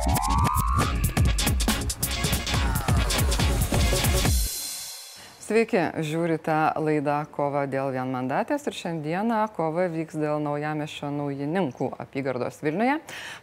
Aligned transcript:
Thank 0.00 0.16
you. 0.28 0.47
Sveiki, 5.48 5.80
žiūrite 6.04 6.54
laidą 6.76 7.22
Kova 7.32 7.62
dėl 7.72 7.88
vienmandatės 7.94 8.66
ir 8.68 8.74
šiandieną 8.76 9.38
kova 9.56 9.86
vyks 9.88 10.18
dėl 10.20 10.42
naujamešio 10.44 11.08
naujininkų 11.08 11.86
apygardos 12.04 12.58
Vilniuje. 12.60 12.98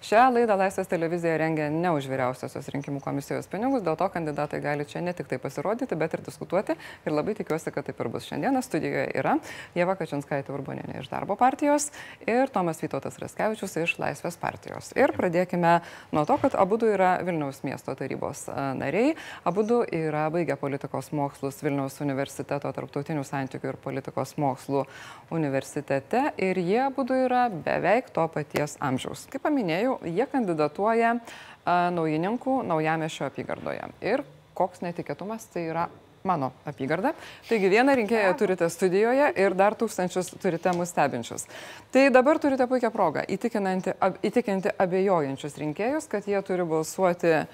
Šią 0.05 0.27
laidą 0.35 0.53
Laisvės 0.59 0.91
televizija 0.91 1.39
rengia 1.41 1.71
ne 1.73 1.89
už 1.97 2.05
vyriausiosios 2.11 2.69
rinkimų 2.75 3.01
komisijos 3.01 3.49
pinigus, 3.49 3.81
dėl 3.81 3.97
to 3.97 4.05
kandidatai 4.13 4.59
gali 4.61 4.85
čia 4.85 5.01
ne 5.01 5.15
tik 5.17 5.31
tai 5.31 5.39
pasirodyti, 5.41 5.97
bet 5.97 6.13
ir 6.13 6.21
diskutuoti 6.27 6.75
ir 6.77 7.15
labai 7.15 7.33
tikiuosi, 7.39 7.73
kad 7.73 7.89
taip 7.89 8.03
ir 8.05 8.11
bus. 8.13 8.29
Šiandieną 8.29 8.61
studijoje 8.61 9.07
yra 9.17 9.33
Jeva 9.73 9.97
Kačinskaitė 9.97 10.53
Urbonėnė 10.53 11.01
iš 11.01 11.09
darbo 11.09 11.33
partijos 11.41 11.89
ir 12.29 12.53
Tomas 12.53 12.85
Vytautas 12.85 13.17
Raskevičius 13.17 13.75
iš 13.81 13.97
Laisvės 14.03 14.37
partijos. 14.37 14.91
Ir 14.93 15.15
pradėkime 15.17 15.79
nuo 16.13 16.27
to, 16.29 16.37
kad 16.45 16.53
abu 16.53 16.77
yra 16.85 17.15
Vilniaus 17.25 17.65
miesto 17.65 17.97
tarybos 17.97 18.45
nariai, 18.77 19.17
abu 19.41 19.65
yra 19.89 20.29
baigę 20.29 20.61
politikos 20.61 21.09
mokslus 21.09 21.65
Vilniaus 21.65 21.94
Vilniaus 21.95 22.01
universiteto 22.03 22.71
tarptautinių 22.71 23.23
santykių 23.23 23.69
ir 23.71 23.77
politikos 23.79 24.35
mokslų 24.37 24.85
universitete 25.31 26.33
ir 26.37 26.57
jie 26.57 26.89
būdu 26.95 27.15
yra 27.25 27.49
beveik 27.49 28.09
to 28.11 28.27
paties 28.27 28.77
amžiaus. 28.79 29.27
Kaip 29.31 29.43
paminėjau, 29.43 29.99
jie 30.03 30.25
kandidatuoja 30.27 31.19
naujininkų 31.65 32.63
naujamešio 32.67 33.25
apygardoje. 33.29 33.87
Ir 34.01 34.23
koks 34.55 34.81
netikėtumas 34.81 35.47
tai 35.51 35.69
yra 35.69 35.89
mano 36.25 36.51
apygarda. 36.65 37.13
Taigi 37.47 37.69
vieną 37.69 37.95
rinkėją 37.95 38.33
turite 38.37 38.69
studijoje 38.69 39.31
ir 39.37 39.53
dar 39.53 39.75
tūkstančius 39.77 40.33
turite 40.41 40.73
mus 40.73 40.89
stebinčius. 40.89 41.45
Tai 41.93 42.09
dabar 42.09 42.39
turite 42.41 42.65
puikią 42.67 42.91
progą 42.91 43.23
įtikinti 43.29 44.73
abejojančius 44.79 45.61
rinkėjus, 45.61 46.09
kad 46.09 46.25
jie 46.27 46.41
turi 46.41 46.65
balsuoti 46.65 47.45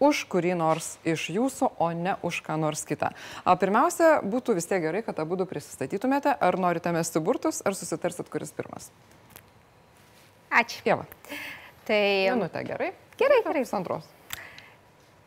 už 0.00 0.24
kurį 0.30 0.54
nors 0.58 0.96
iš 1.06 1.28
jūsų, 1.34 1.70
o 1.78 1.90
ne 1.96 2.16
už 2.26 2.40
ką 2.46 2.58
nors 2.60 2.84
kitą. 2.88 3.12
O 3.44 3.54
pirmiausia, 3.58 4.18
būtų 4.22 4.58
vis 4.58 4.68
tiek 4.70 4.82
gerai, 4.84 5.02
kad 5.06 5.18
abu 5.22 5.38
prisistatytumėte, 5.48 6.34
ar 6.34 6.58
norite 6.58 6.92
mesti 6.94 7.22
burtus, 7.22 7.62
ar 7.66 7.74
susitarsit, 7.78 8.30
kuris 8.30 8.54
pirmas. 8.54 8.92
Ačiū. 10.48 10.80
Jeva. 10.86 11.04
Tai... 11.88 12.04
Minutė 12.34 12.64
gerai? 12.68 12.92
Gerai, 13.18 13.42
gerai. 13.44 13.66
Pusantros. 13.66 14.06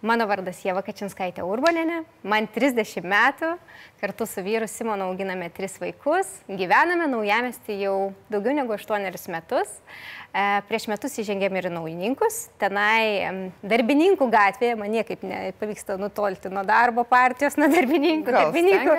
Mano 0.02 0.26
vardas 0.26 0.58
Jeva 0.66 0.82
Kačinskaitė 0.82 1.44
Urbonenė, 1.46 2.00
man 2.26 2.48
30 2.50 3.06
metų, 3.06 3.52
kartu 4.02 4.26
su 4.26 4.42
vyru 4.42 4.66
Simonu 4.66 5.12
auginame 5.12 5.46
tris 5.54 5.76
vaikus, 5.78 6.32
gyvename 6.50 7.06
naujamestį 7.12 7.76
jau 7.84 7.98
daugiau 8.34 8.56
negu 8.58 8.74
8 8.74 9.30
metus. 9.30 9.70
E, 9.70 10.21
prieš 10.68 10.88
metus 10.88 11.18
įžengėme 11.20 11.60
ir 11.60 11.68
naujininkus. 11.74 12.38
Tenai 12.62 13.52
darbininkų 13.68 14.28
gatvėje, 14.32 14.78
man 14.80 14.92
niekaip 14.94 15.24
nepavyksta 15.28 15.98
nutolti 16.00 16.52
nuo 16.54 16.64
darbo 16.68 17.04
partijos, 17.08 17.58
nuo 17.60 17.68
darbininkų. 17.72 18.32
Gal, 18.32 18.52
darbininkų. 18.52 18.96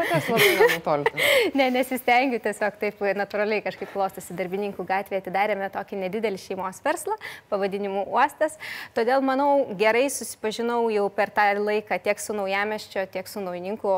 ne, 1.58 1.68
nesistengiu, 1.74 2.40
tiesiog 2.42 2.76
taip 2.80 3.00
natūraliai 3.16 3.64
kažkaip 3.64 3.90
klostosi 3.94 4.36
darbininkų 4.36 4.86
gatvėje. 4.88 5.22
Atidarėme 5.24 5.70
tokį 5.72 6.02
nedidelį 6.04 6.40
šeimos 6.42 6.82
verslą, 6.84 7.16
pavadinimu 7.52 8.04
Uostas. 8.12 8.58
Todėl, 8.96 9.24
manau, 9.24 9.64
gerai 9.78 10.08
susipažinau 10.12 10.84
jau 10.92 11.06
per 11.14 11.32
tą 11.32 11.48
laiką 11.56 11.96
tiek 12.02 12.20
su 12.20 12.36
naujameščio, 12.36 13.06
tiek 13.12 13.30
su 13.30 13.40
naujininkų 13.44 13.96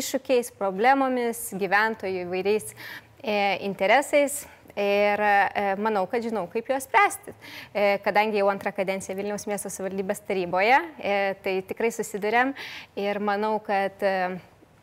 iššūkiais, 0.00 0.54
problemomis, 0.56 1.50
gyventojų 1.60 2.24
įvairiais 2.24 2.72
e, 2.72 3.36
interesais. 3.68 4.42
Ir 4.80 5.20
e, 5.20 5.64
manau, 5.76 6.06
kad 6.08 6.24
žinau, 6.24 6.46
kaip 6.48 6.70
juos 6.70 6.86
spręsti. 6.88 7.34
E, 7.74 7.98
kadangi 8.04 8.40
jau 8.40 8.48
antrą 8.48 8.72
kadenciją 8.72 9.16
Vilniaus 9.18 9.44
miesto 9.50 9.68
savivaldybės 9.72 10.22
taryboje, 10.24 10.78
e, 10.96 11.18
tai 11.44 11.58
tikrai 11.68 11.90
susidurėm 11.92 12.54
ir 13.00 13.20
manau, 13.20 13.58
kad 13.66 14.00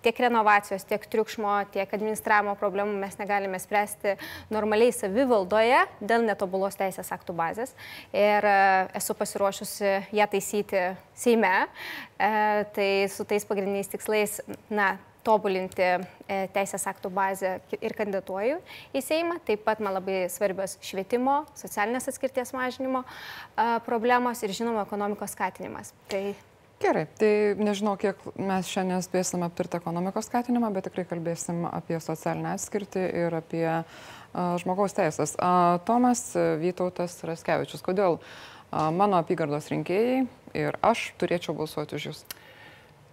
tiek 0.06 0.20
renovacijos, 0.22 0.86
tiek 0.88 1.02
triukšmo, 1.10 1.56
tiek 1.74 1.90
administravimo 1.98 2.54
problemų 2.60 2.94
mes 3.02 3.18
negalime 3.18 3.58
spręsti 3.60 4.14
normaliai 4.54 4.94
savivaldoje 4.94 5.82
dėl 6.00 6.28
netobulos 6.28 6.78
teisės 6.78 7.10
aktų 7.16 7.34
bazės. 7.36 7.74
Ir 8.14 8.46
esu 8.96 9.18
pasiruošusi 9.18 9.98
ją 10.16 10.30
taisyti 10.32 10.86
Seime. 11.18 11.56
Tai 12.18 12.90
su 13.12 13.26
tais 13.28 13.50
pagrindiniais 13.50 13.90
tikslais, 13.92 14.38
na, 14.70 14.94
tobulinti 15.28 15.86
e, 15.86 16.00
teisės 16.56 16.88
aktų 16.90 17.12
bazę 17.14 17.58
ir 17.78 17.96
kandidatuoju 17.98 18.62
į 18.96 19.04
Seimą. 19.04 19.42
Taip 19.48 19.68
pat 19.68 19.84
man 19.84 20.00
labai 20.00 20.26
svarbios 20.32 20.80
švietimo, 20.80 21.42
socialinės 21.60 22.08
atskirties 22.12 22.56
mažinimo 22.56 23.04
problemos 23.86 24.44
ir 24.44 24.56
žinoma 24.56 24.88
ekonomikos 24.88 25.36
skatinimas. 25.36 25.92
Tai 26.12 26.30
Gerai, 26.78 27.08
tai 27.18 27.58
nežinau, 27.58 27.96
kiek 27.98 28.20
mes 28.38 28.68
šiandien 28.70 29.02
spėsim 29.02 29.42
aptarti 29.42 29.80
ekonomikos 29.80 30.28
skatinimą, 30.30 30.70
bet 30.76 30.86
tikrai 30.86 31.08
kalbėsim 31.10 31.64
apie 31.72 31.98
socialinę 31.98 32.52
atskirtį 32.54 33.06
ir 33.24 33.34
apie 33.34 33.66
uh, 33.66 33.88
žmogaus 34.62 34.94
teisės. 34.94 35.34
Uh, 35.42 35.80
Tomas 35.90 36.22
Vytautas 36.62 37.18
Raskevičius, 37.26 37.82
kodėl 37.82 38.20
uh, 38.20 38.92
mano 38.94 39.18
apygardos 39.18 39.72
rinkėjai 39.74 40.28
ir 40.54 40.78
aš 40.86 41.08
turėčiau 41.18 41.58
balsuoti 41.58 41.98
už 41.98 42.12
jūs? 42.12 42.22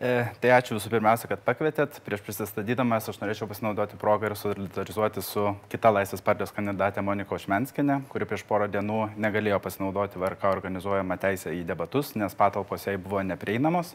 E, 0.03 0.27
tai 0.43 0.51
ačiū 0.51 0.75
visų 0.75 0.91
pirmiausia, 0.91 1.29
kad 1.31 1.43
pakvietėt. 1.47 2.01
Prieš 2.03 2.23
prisistatydamas 2.27 3.07
aš 3.13 3.21
norėčiau 3.21 3.47
pasinaudoti 3.47 3.99
progą 4.01 4.27
ir 4.27 4.35
solidarizuoti 4.37 5.23
su 5.23 5.53
kita 5.71 5.93
Laisvės 5.95 6.25
partijos 6.25 6.51
kandidatė 6.57 7.05
Monika 7.07 7.37
Ošmenskinė, 7.37 8.01
kuri 8.11 8.27
prieš 8.27 8.43
porą 8.49 8.67
dienų 8.73 9.15
negalėjo 9.15 9.61
pasinaudoti 9.63 10.19
VRK 10.19 10.51
organizuojamą 10.51 11.19
teisę 11.23 11.55
į 11.55 11.63
debatus, 11.69 12.17
nes 12.19 12.35
patalpos 12.35 12.89
jai 12.89 12.97
buvo 12.99 13.23
neprieinamos. 13.23 13.95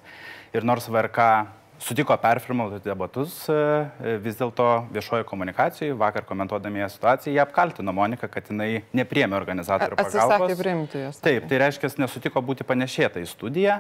Ir 0.56 0.64
nors 0.64 0.88
VRK 0.88 1.28
sutiko 1.80 2.16
perfilmuoti 2.20 2.82
debatus, 2.84 3.36
e, 3.50 4.18
vis 4.24 4.38
dėlto 4.40 4.68
viešojo 4.94 5.26
komunikacijoje, 5.30 5.96
vakar 6.00 6.28
komentuodami 6.28 6.84
ją 6.84 6.90
situaciją, 6.96 7.34
jie 7.34 7.42
apkaltino 7.44 7.94
Moniką, 7.96 8.30
kad 8.32 8.52
jinai 8.52 8.84
nepriemė 8.96 9.38
organizatorių 9.40 10.00
pagalbos. 10.00 10.56
Priimti. 10.60 11.04
Taip, 11.24 11.50
tai 11.50 11.62
reiškia, 11.64 11.94
nesutiko 12.04 12.44
būti 12.46 12.68
panešėta 12.68 13.24
į 13.24 13.30
studiją 13.30 13.80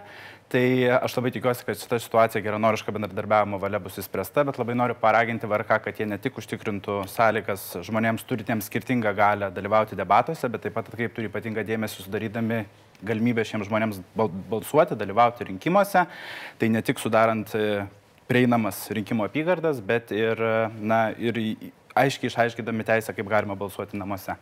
Tai 0.50 0.62
aš 1.06 1.14
labai 1.14 1.30
tikiuosi, 1.30 1.62
kad 1.62 1.78
šita 1.78 1.98
situacija 2.02 2.42
geranoriška 2.42 2.90
bendradarbiavimo 2.96 3.60
valia 3.62 3.78
bus 3.84 4.00
įspręsta, 4.02 4.42
bet 4.48 4.58
labai 4.58 4.74
noriu 4.80 4.96
paraginti 4.98 5.46
VRK, 5.46 5.78
kad 5.86 6.00
jie 6.02 6.08
ne 6.10 6.18
tik 6.18 6.40
užtikrintų 6.42 7.04
sąlygas 7.12 7.68
žmonėms 7.86 8.26
turintiems 8.26 8.66
skirtingą 8.66 9.14
galę 9.14 9.52
dalyvauti 9.54 9.98
debatuose, 10.00 10.50
bet 10.50 10.66
taip 10.66 10.74
pat 10.74 10.90
atkreiptų 10.90 11.28
ypatingą 11.28 11.62
dėmesį 11.68 12.08
sudarydami 12.08 12.64
galimybę 13.06 13.46
šiems 13.48 13.70
žmonėms 13.70 14.02
balsuoti, 14.50 14.98
dalyvauti 15.00 15.48
rinkimuose. 15.50 16.06
Tai 16.60 16.70
ne 16.74 16.82
tik 16.86 17.02
sudarant 17.02 17.54
e, 17.58 17.84
prieinamas 18.30 18.86
rinkimo 18.96 19.28
apygardas, 19.28 19.82
bet 19.84 20.14
ir, 20.16 20.42
na, 20.80 21.10
ir 21.18 21.40
aiškiai 22.00 22.30
išaiškydami 22.30 22.86
teisę, 22.88 23.16
kaip 23.16 23.30
galima 23.32 23.58
balsuoti 23.60 23.98
namuose. 24.00 24.36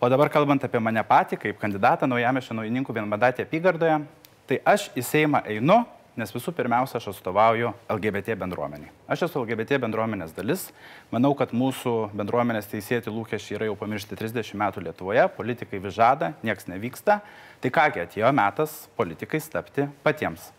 O 0.00 0.08
dabar 0.10 0.32
kalbant 0.32 0.64
apie 0.66 0.80
mane 0.82 1.04
patį, 1.06 1.38
kaip 1.44 1.60
kandidatą 1.60 2.08
naujame 2.10 2.42
šio 2.44 2.58
naujininkų 2.58 2.96
vienmandatė 2.96 3.46
apygardoje, 3.46 4.00
Tai 4.48 4.56
aš 4.64 4.86
į 4.96 5.02
Seimą 5.04 5.42
einu, 5.44 5.82
nes 6.18 6.32
visų 6.34 6.52
pirmiausia, 6.56 6.98
aš 6.98 7.12
atstovauju 7.12 7.70
LGBT 7.94 8.34
bendruomeniai. 8.40 8.90
Aš 9.10 9.28
esu 9.28 9.42
LGBT 9.44 9.78
bendruomenės 9.84 10.34
dalis. 10.36 10.66
Manau, 11.14 11.30
kad 11.38 11.54
mūsų 11.56 12.10
bendruomenės 12.18 12.68
teisėti 12.70 13.12
lūkesčiai 13.14 13.56
yra 13.58 13.70
jau 13.70 13.76
pamiršti 13.78 14.18
30 14.18 14.58
metų 14.58 14.84
Lietuvoje, 14.88 15.28
politikai 15.38 15.80
vis 15.84 15.96
žada, 15.96 16.32
nieks 16.42 16.68
nevyksta. 16.70 17.20
Tai 17.62 17.72
kągi 17.74 18.04
atėjo 18.04 18.34
metas 18.34 18.76
politikais 18.98 19.48
tapti 19.50 19.88
patiems. 20.04 20.50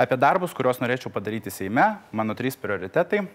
Apie 0.00 0.18
darbus, 0.18 0.54
kuriuos 0.56 0.80
norėčiau 0.82 1.12
padaryti 1.14 1.52
Seime, 1.54 1.92
mano 2.14 2.34
trys 2.38 2.58
prioritetai 2.58 3.26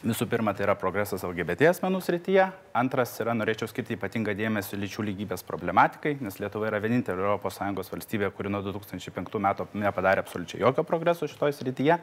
Visų 0.00 0.24
pirma, 0.32 0.54
tai 0.56 0.64
yra 0.64 0.72
progresas 0.80 1.20
LGBT 1.26 1.66
asmenų 1.68 1.98
srityje. 2.00 2.46
Antras 2.80 3.10
yra, 3.20 3.34
norėčiau 3.36 3.66
skirti 3.68 3.98
ypatingą 3.98 4.32
dėmesį 4.32 4.78
lyčių 4.80 5.02
lygybės 5.10 5.44
problematikai, 5.44 6.14
nes 6.24 6.38
Lietuva 6.40 6.70
yra 6.70 6.78
vienintelė 6.80 7.34
ES 7.34 7.90
valstybė, 7.92 8.30
kuri 8.32 8.48
nuo 8.48 8.62
2005 8.64 9.42
metų 9.44 9.66
nepadarė 9.76 10.24
absoliučiai 10.24 10.62
jokio 10.62 10.86
progreso 10.88 11.28
šitoje 11.28 11.58
srityje. 11.58 11.98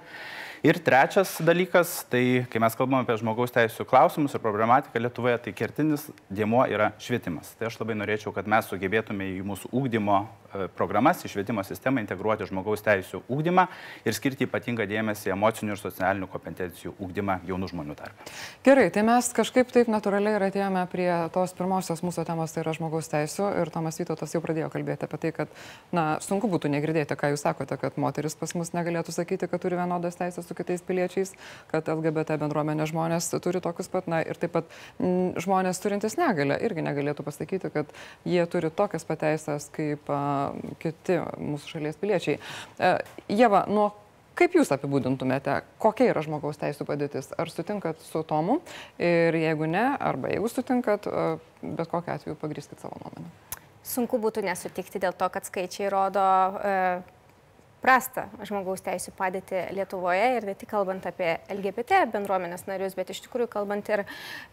Ir 0.70 0.78
trečias 0.86 1.40
dalykas, 1.42 2.04
tai 2.12 2.46
kai 2.54 2.62
mes 2.62 2.78
kalbame 2.78 3.02
apie 3.02 3.18
žmogaus 3.18 3.56
teisų 3.56 3.88
klausimus 3.90 4.38
ir 4.38 4.46
problematiką 4.46 5.02
Lietuvoje, 5.02 5.42
tai 5.48 5.56
kertinis 5.58 6.06
dėmuo 6.30 6.68
yra 6.70 6.92
švietimas. 7.02 7.56
Tai 7.58 7.72
aš 7.72 7.80
labai 7.82 7.98
norėčiau, 7.98 8.30
kad 8.36 8.46
mes 8.46 8.70
sugebėtume 8.70 9.26
į 9.40 9.42
mūsų 9.50 9.74
ūkdymo 9.74 10.22
programas, 10.78 11.24
į 11.26 11.32
švietimo 11.34 11.64
sistemą 11.68 12.02
integruoti 12.04 12.48
žmogaus 12.50 12.84
teisų 12.86 13.24
ūkdymą 13.32 13.68
ir 14.08 14.18
skirti 14.18 14.48
ypatingą 14.48 14.88
dėmesį 14.90 15.34
emocinių 15.36 15.76
ir 15.76 15.82
socialinių 15.82 16.30
kompetencijų 16.32 16.96
ūkdymą 17.04 17.40
jaunų 17.48 17.72
žmonių 17.74 17.98
tarpe. 18.00 18.28
Gerai, 18.66 18.88
tai 18.94 19.04
mes 19.08 19.30
kažkaip 19.36 19.72
taip 19.74 19.92
natūraliai 19.92 20.38
ir 20.38 20.48
atėjome 20.50 20.84
prie 20.92 21.10
tos 21.36 21.54
pirmosios 21.58 22.04
mūsų 22.06 22.26
temos, 22.28 22.54
tai 22.54 22.64
yra 22.64 22.76
žmogaus 22.78 23.12
teisų 23.12 23.52
ir 23.62 23.72
Tomas 23.74 24.00
Vytautas 24.02 24.34
jau 24.36 24.42
pradėjo 24.44 24.70
kalbėti 24.74 25.08
apie 25.08 25.20
tai, 25.22 25.32
kad, 25.36 25.54
na, 25.96 26.06
sunku 26.24 26.50
būtų 26.52 26.72
negirdėti, 26.74 27.18
ką 27.18 27.32
jūs 27.34 27.44
sakote, 27.46 27.78
kad 27.82 27.98
moteris 28.02 28.38
pas 28.40 28.54
mus 28.58 28.74
negalėtų 28.76 29.16
sakyti, 29.16 29.50
kad 29.50 29.64
turi 29.64 29.80
vienodas 29.80 30.20
teisės 30.20 30.48
su 30.48 30.58
kitais 30.58 30.84
piliečiais, 30.86 31.34
kad 31.72 31.90
LGBT 31.92 32.38
bendruomenė 32.42 32.88
žmonės 32.90 33.30
turi 33.44 33.62
tokius 33.64 33.90
pat, 33.92 34.10
na 34.12 34.22
ir 34.24 34.40
taip 34.40 34.54
pat 34.56 34.72
m, 35.00 35.34
žmonės 35.42 35.82
turintys 35.84 36.18
negalę 36.20 36.60
irgi 36.64 36.86
negalėtų 36.86 37.26
pasakyti, 37.28 37.72
kad 37.74 37.92
jie 38.28 38.44
turi 38.52 38.72
tokias 38.74 39.08
pateisės 39.08 39.70
kaip 39.74 40.10
a, 40.14 40.47
kiti 40.82 41.22
mūsų 41.38 41.78
šalies 41.78 42.02
piliečiai. 42.02 42.38
Jeva, 43.32 43.66
nuo 43.72 43.92
Kaip 44.38 44.54
Jūs 44.54 44.70
apibūdintumėte, 44.70 45.54
kokia 45.82 46.12
yra 46.12 46.22
žmogaus 46.22 46.60
teisų 46.62 46.86
padėtis? 46.86 47.32
Ar 47.42 47.50
sutinkat 47.50 48.04
su 48.06 48.22
Tomu? 48.28 48.60
Ir 49.02 49.34
jeigu 49.34 49.66
ne, 49.66 49.88
arba 49.98 50.30
jeigu 50.30 50.52
sutinkat, 50.54 51.08
bet 51.64 51.90
kokiu 51.90 52.14
atveju 52.14 52.38
pagryskit 52.38 52.84
savo 52.84 53.00
nuomonę. 53.02 53.32
Sunku 53.88 54.20
būtų 54.22 54.44
nesutikti 54.46 55.02
dėl 55.02 55.16
to, 55.18 55.26
kad 55.34 55.48
skaičiai 55.48 55.90
rodo 55.90 56.22
e, 56.62 56.76
prastą 57.82 58.26
žmogaus 58.48 58.82
teisų 58.86 59.14
padėtį 59.18 59.68
Lietuvoje 59.78 60.26
ir 60.38 60.46
ne 60.48 60.54
tik 60.58 60.70
kalbant 60.72 61.06
apie 61.08 61.36
LGBT 61.54 62.02
bendruomenės 62.14 62.66
narius, 62.68 62.96
bet 62.98 63.12
iš 63.14 63.22
tikrųjų 63.26 63.50
kalbant 63.54 63.90
ir 63.92 64.04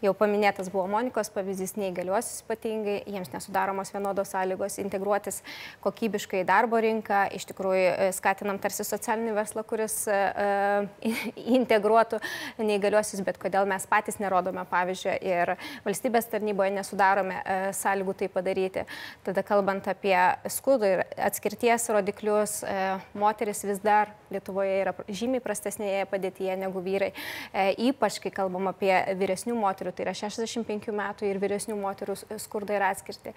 jau 0.03 0.13
paminėtas 0.17 0.69
buvo 0.73 0.85
Monikos 0.91 1.31
pavyzdys 1.33 1.75
neįgaliuosius 1.79 2.43
ypatingai, 2.45 2.99
jiems 3.09 3.31
nesudaromos 3.33 3.91
vienodos 3.93 4.31
sąlygos 4.33 4.77
integruotis 4.83 5.41
kokybiškai 5.83 6.43
į 6.43 6.47
darbo 6.49 6.79
rinką, 6.83 7.25
iš 7.35 7.47
tikrųjų 7.49 7.87
e, 7.89 8.09
skatinam 8.15 8.59
tarsi 8.61 8.85
socialinį 8.85 9.33
verslą, 9.35 9.65
kuris 9.67 9.97
uh, 10.11 10.85
integruotų 11.59 12.21
neįgaliuosius, 12.61 13.23
bet 13.25 13.39
kodėl 13.41 13.67
mes 13.69 13.87
patys 13.89 14.19
nerodome 14.21 14.65
pavyzdžio 14.69 15.17
ir 15.25 15.55
valstybės 15.85 16.29
tarnyboje 16.31 16.75
nesudarome 16.77 17.41
uh, 17.41 17.67
sąlygų 17.75 18.17
tai 18.21 18.29
padaryti. 18.31 18.85
Tada 19.25 19.43
kalbant 19.45 19.89
apie 19.91 20.15
skudų 20.51 20.91
ir 20.93 21.03
atskirties 21.27 21.89
rodiklius, 21.95 22.59
uh, 22.65 23.01
moteris 23.25 23.65
vis 23.65 23.81
dar 23.83 24.13
Lietuvoje 24.33 24.79
yra 24.81 24.93
žymiai 25.05 25.43
prastesnėje 25.43 26.05
padėtyje 26.09 26.55
negu 26.59 26.81
vyrai. 26.83 27.11
E, 27.53 27.67
ypač, 27.89 28.17
kai 28.23 28.31
kalbam 28.33 28.69
apie 28.71 28.93
vyresnių 29.19 29.55
moterų, 29.59 29.93
tai 29.95 30.07
yra 30.07 30.15
65 30.17 30.89
metų 30.95 31.29
ir 31.29 31.39
vyresnių 31.41 31.77
moterų 31.79 32.17
skurdą 32.41 32.77
ir 32.77 32.85
atskirti. 32.87 33.35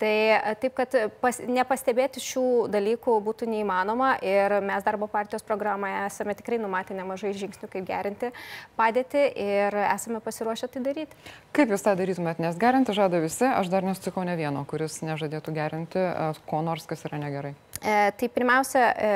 Tai 0.00 0.12
e, 0.36 0.54
taip, 0.60 0.76
kad 0.76 0.96
pas, 1.22 1.40
nepastebėti 1.40 2.20
šių 2.20 2.44
dalykų 2.72 3.16
būtų 3.26 3.48
neįmanoma 3.48 4.16
ir 4.24 4.58
mes 4.66 4.84
darbo 4.86 5.08
partijos 5.10 5.44
programoje 5.46 6.02
esame 6.04 6.36
tikrai 6.36 6.60
numatę 6.60 6.96
nemažai 6.96 7.32
žingsnių, 7.36 7.70
kaip 7.72 7.88
gerinti 7.88 8.32
padėtį 8.76 9.24
ir 9.46 9.78
esame 9.86 10.20
pasiruošę 10.24 10.68
tai 10.74 10.84
daryti. 10.84 11.16
Kaip 11.56 11.72
jūs 11.72 11.84
tą 11.86 11.96
darytumėt, 11.96 12.42
nes 12.42 12.58
gerinti 12.60 12.94
žada 12.96 13.20
visi, 13.22 13.46
aš 13.48 13.70
dar 13.72 13.86
nesutikau 13.86 14.26
ne 14.28 14.36
vieno, 14.38 14.66
kuris 14.68 15.00
nežadėtų 15.06 15.54
gerinti 15.56 16.02
e, 16.02 16.28
ko 16.48 16.60
nors, 16.66 16.84
kas 16.88 17.06
yra 17.08 17.20
negerai. 17.22 17.54
E, 17.80 17.96
tai 18.16 18.28
pirmiausia, 18.32 18.84
e, 18.92 19.10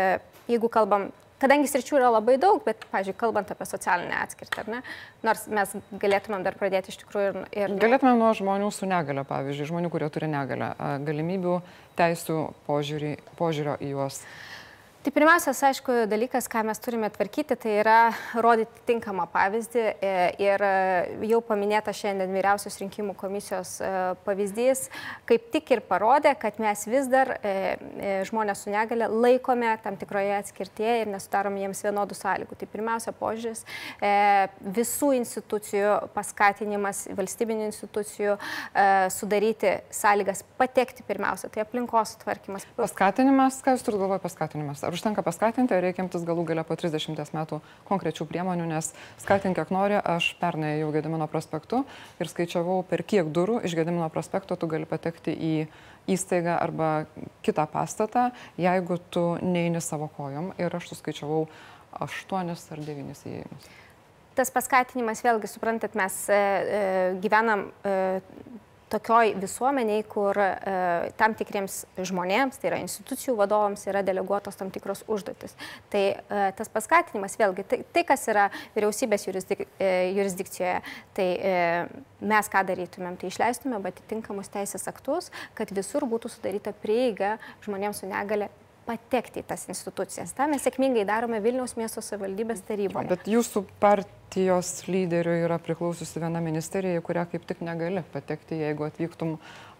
jeigu 0.50 0.70
kalbam, 0.72 1.08
kadangi 1.40 1.70
sričių 1.70 1.98
yra 1.98 2.10
labai 2.16 2.36
daug, 2.40 2.60
bet, 2.66 2.84
pažiūrėjau, 2.92 3.18
kalbant 3.20 3.50
apie 3.52 3.66
socialinę 3.68 4.18
atskirtį, 4.20 4.62
ar 4.62 4.70
ne, 4.74 4.82
nors 5.26 5.46
mes 5.50 5.74
galėtumėm 6.02 6.44
dar 6.46 6.56
pradėti 6.60 6.92
iš 6.92 7.00
tikrųjų 7.04 7.32
ir... 7.32 7.40
ir... 7.56 7.76
Galėtumėm 7.80 8.20
nuo 8.20 8.30
žmonių 8.36 8.70
su 8.74 8.88
negale, 8.90 9.24
pavyzdžiui, 9.28 9.70
žmonių, 9.72 9.92
kurie 9.92 10.10
turi 10.12 10.30
negalę, 10.30 10.72
galimybių, 11.06 11.58
teisų, 12.00 12.40
požiūrį, 12.68 13.14
požiūrio 13.40 13.78
į 13.80 13.92
juos. 13.94 14.22
Tai 15.00 15.08
pirmiausias, 15.16 15.62
aišku, 15.64 15.94
dalykas, 16.12 16.44
ką 16.52 16.60
mes 16.68 16.76
turime 16.84 17.08
tvarkyti, 17.08 17.56
tai 17.56 17.70
yra 17.80 18.10
rodyti 18.36 18.82
tinkamą 18.84 19.24
pavyzdį 19.32 19.84
e, 19.96 20.10
ir 20.44 20.60
e, 20.60 20.72
jau 21.30 21.38
paminėta 21.40 21.94
šiandien 21.96 22.34
vyriausios 22.36 22.76
rinkimų 22.82 23.14
komisijos 23.16 23.78
e, 23.80 23.88
pavyzdys, 24.26 24.90
kaip 25.24 25.46
tik 25.54 25.72
ir 25.72 25.80
parodė, 25.88 26.34
kad 26.36 26.58
mes 26.60 26.84
vis 26.84 27.08
dar 27.08 27.32
žmonės 28.28 28.66
su 28.66 28.74
negale 28.74 29.08
laikome 29.08 29.70
tam 29.80 29.96
tikroje 29.96 30.34
atskirtėje 30.36 30.98
ir 31.06 31.12
nesudarom 31.14 31.56
jiems 31.56 31.80
vienodų 31.86 32.20
sąlygų. 32.20 32.60
Tai 32.60 32.68
pirmiausia, 32.68 33.16
požiūris, 33.16 33.64
visų 34.60 35.14
institucijų 35.16 35.96
paskatinimas, 36.12 37.06
valstybinių 37.16 37.70
institucijų 37.70 38.36
sudaryti 39.16 39.78
sąlygas 39.96 40.44
patekti 40.60 41.08
pirmiausia, 41.08 41.48
tai 41.48 41.64
aplinkos 41.64 42.18
tvarkymas. 42.20 42.68
Paskatinimas, 42.76 43.62
ką 43.64 43.78
jūs 43.78 43.88
turite 43.88 44.04
galvoje 44.04 44.26
paskatinimas? 44.28 44.89
Ar 44.90 44.96
užtenka 44.98 45.22
paskatinti, 45.22 45.70
ar 45.70 45.84
reikia 45.86 46.02
imtis 46.02 46.24
galų 46.26 46.42
galia 46.48 46.64
po 46.66 46.74
30 46.74 47.14
metų 47.30 47.60
konkrečių 47.86 48.24
priemonių, 48.26 48.64
nes 48.72 48.88
skatink 49.22 49.54
kiek 49.54 49.68
nori, 49.70 49.94
aš 49.94 50.32
pernai 50.40 50.72
jau 50.80 50.88
Gedimino 50.90 51.28
prospektu 51.30 51.84
ir 52.18 52.26
skaičiavau, 52.26 52.80
per 52.90 53.04
kiek 53.06 53.30
durų 53.30 53.60
iš 53.68 53.76
Gedimino 53.78 54.08
prospekto 54.10 54.58
tu 54.58 54.66
gali 54.66 54.88
patekti 54.90 55.30
į 55.30 55.52
įstaigą 56.10 56.56
arba 56.58 56.88
kitą 57.46 57.68
pastatą, 57.70 58.32
jeigu 58.58 58.98
tu 59.14 59.22
neini 59.46 59.78
savo 59.78 60.10
kojom. 60.16 60.50
Ir 60.58 60.74
aš 60.74 60.90
suskaičiavau 60.96 61.44
8 62.02 62.50
ar 62.50 62.84
9 62.90 63.22
įėjimus. 63.30 63.70
Tas 64.34 64.50
paskatinimas, 64.50 65.22
vėlgi, 65.22 65.54
suprantat, 65.54 65.94
mes 65.94 66.18
e, 66.26 66.34
e, 66.34 66.82
gyvenam 67.22 67.68
e, 67.86 67.94
tokioj 68.90 69.34
visuomeniai, 69.40 70.02
kur 70.10 70.38
e, 70.40 70.50
tam 71.20 71.34
tikriems 71.38 71.82
žmonėms, 72.10 72.58
tai 72.60 72.70
yra 72.72 72.80
institucijų 72.82 73.36
vadovams, 73.38 73.86
yra 73.90 74.02
deleguotos 74.06 74.58
tam 74.58 74.72
tikros 74.74 75.04
užduotis. 75.10 75.56
Tai 75.92 76.02
e, 76.12 76.40
tas 76.58 76.72
paskatinimas, 76.72 77.38
vėlgi, 77.40 77.66
tai, 77.70 77.80
tai 77.94 78.04
kas 78.08 78.26
yra 78.32 78.48
vyriausybės 78.76 79.26
jurisdik, 79.28 79.66
e, 79.78 79.90
jurisdikcijoje, 80.16 80.78
tai 81.16 81.28
e, 81.36 81.58
mes 82.32 82.50
ką 82.52 82.64
darytumėm, 82.70 83.18
tai 83.20 83.30
išleistumėm 83.30 83.86
atitinkamus 83.92 84.50
teisės 84.52 84.88
aktus, 84.90 85.30
kad 85.58 85.70
visur 85.76 86.08
būtų 86.10 86.32
sudaryta 86.34 86.74
prieiga 86.82 87.36
žmonėms 87.64 88.02
su 88.02 88.10
negale 88.10 88.50
patekti 88.90 89.44
į 89.44 89.46
tas 89.52 89.66
institucijas. 89.70 90.34
Ta 90.34 90.48
mes 90.50 90.64
sėkmingai 90.66 91.06
darome 91.08 91.40
Vilniaus 91.44 91.76
miesto 91.78 92.02
savivaldybės 92.04 92.64
taryboje. 92.66 93.10
Bet 93.12 93.28
jūsų 93.30 93.62
partijos 93.82 94.72
lyderiui 94.90 95.44
yra 95.46 95.60
priklausiusi 95.62 96.22
viena 96.22 96.42
ministerija, 96.44 96.98
į 96.98 97.04
kurią 97.06 97.26
kaip 97.30 97.46
tik 97.48 97.62
negali 97.66 98.02
patekti, 98.14 98.58
jeigu 98.64 98.88
atvyktum, 98.88 99.36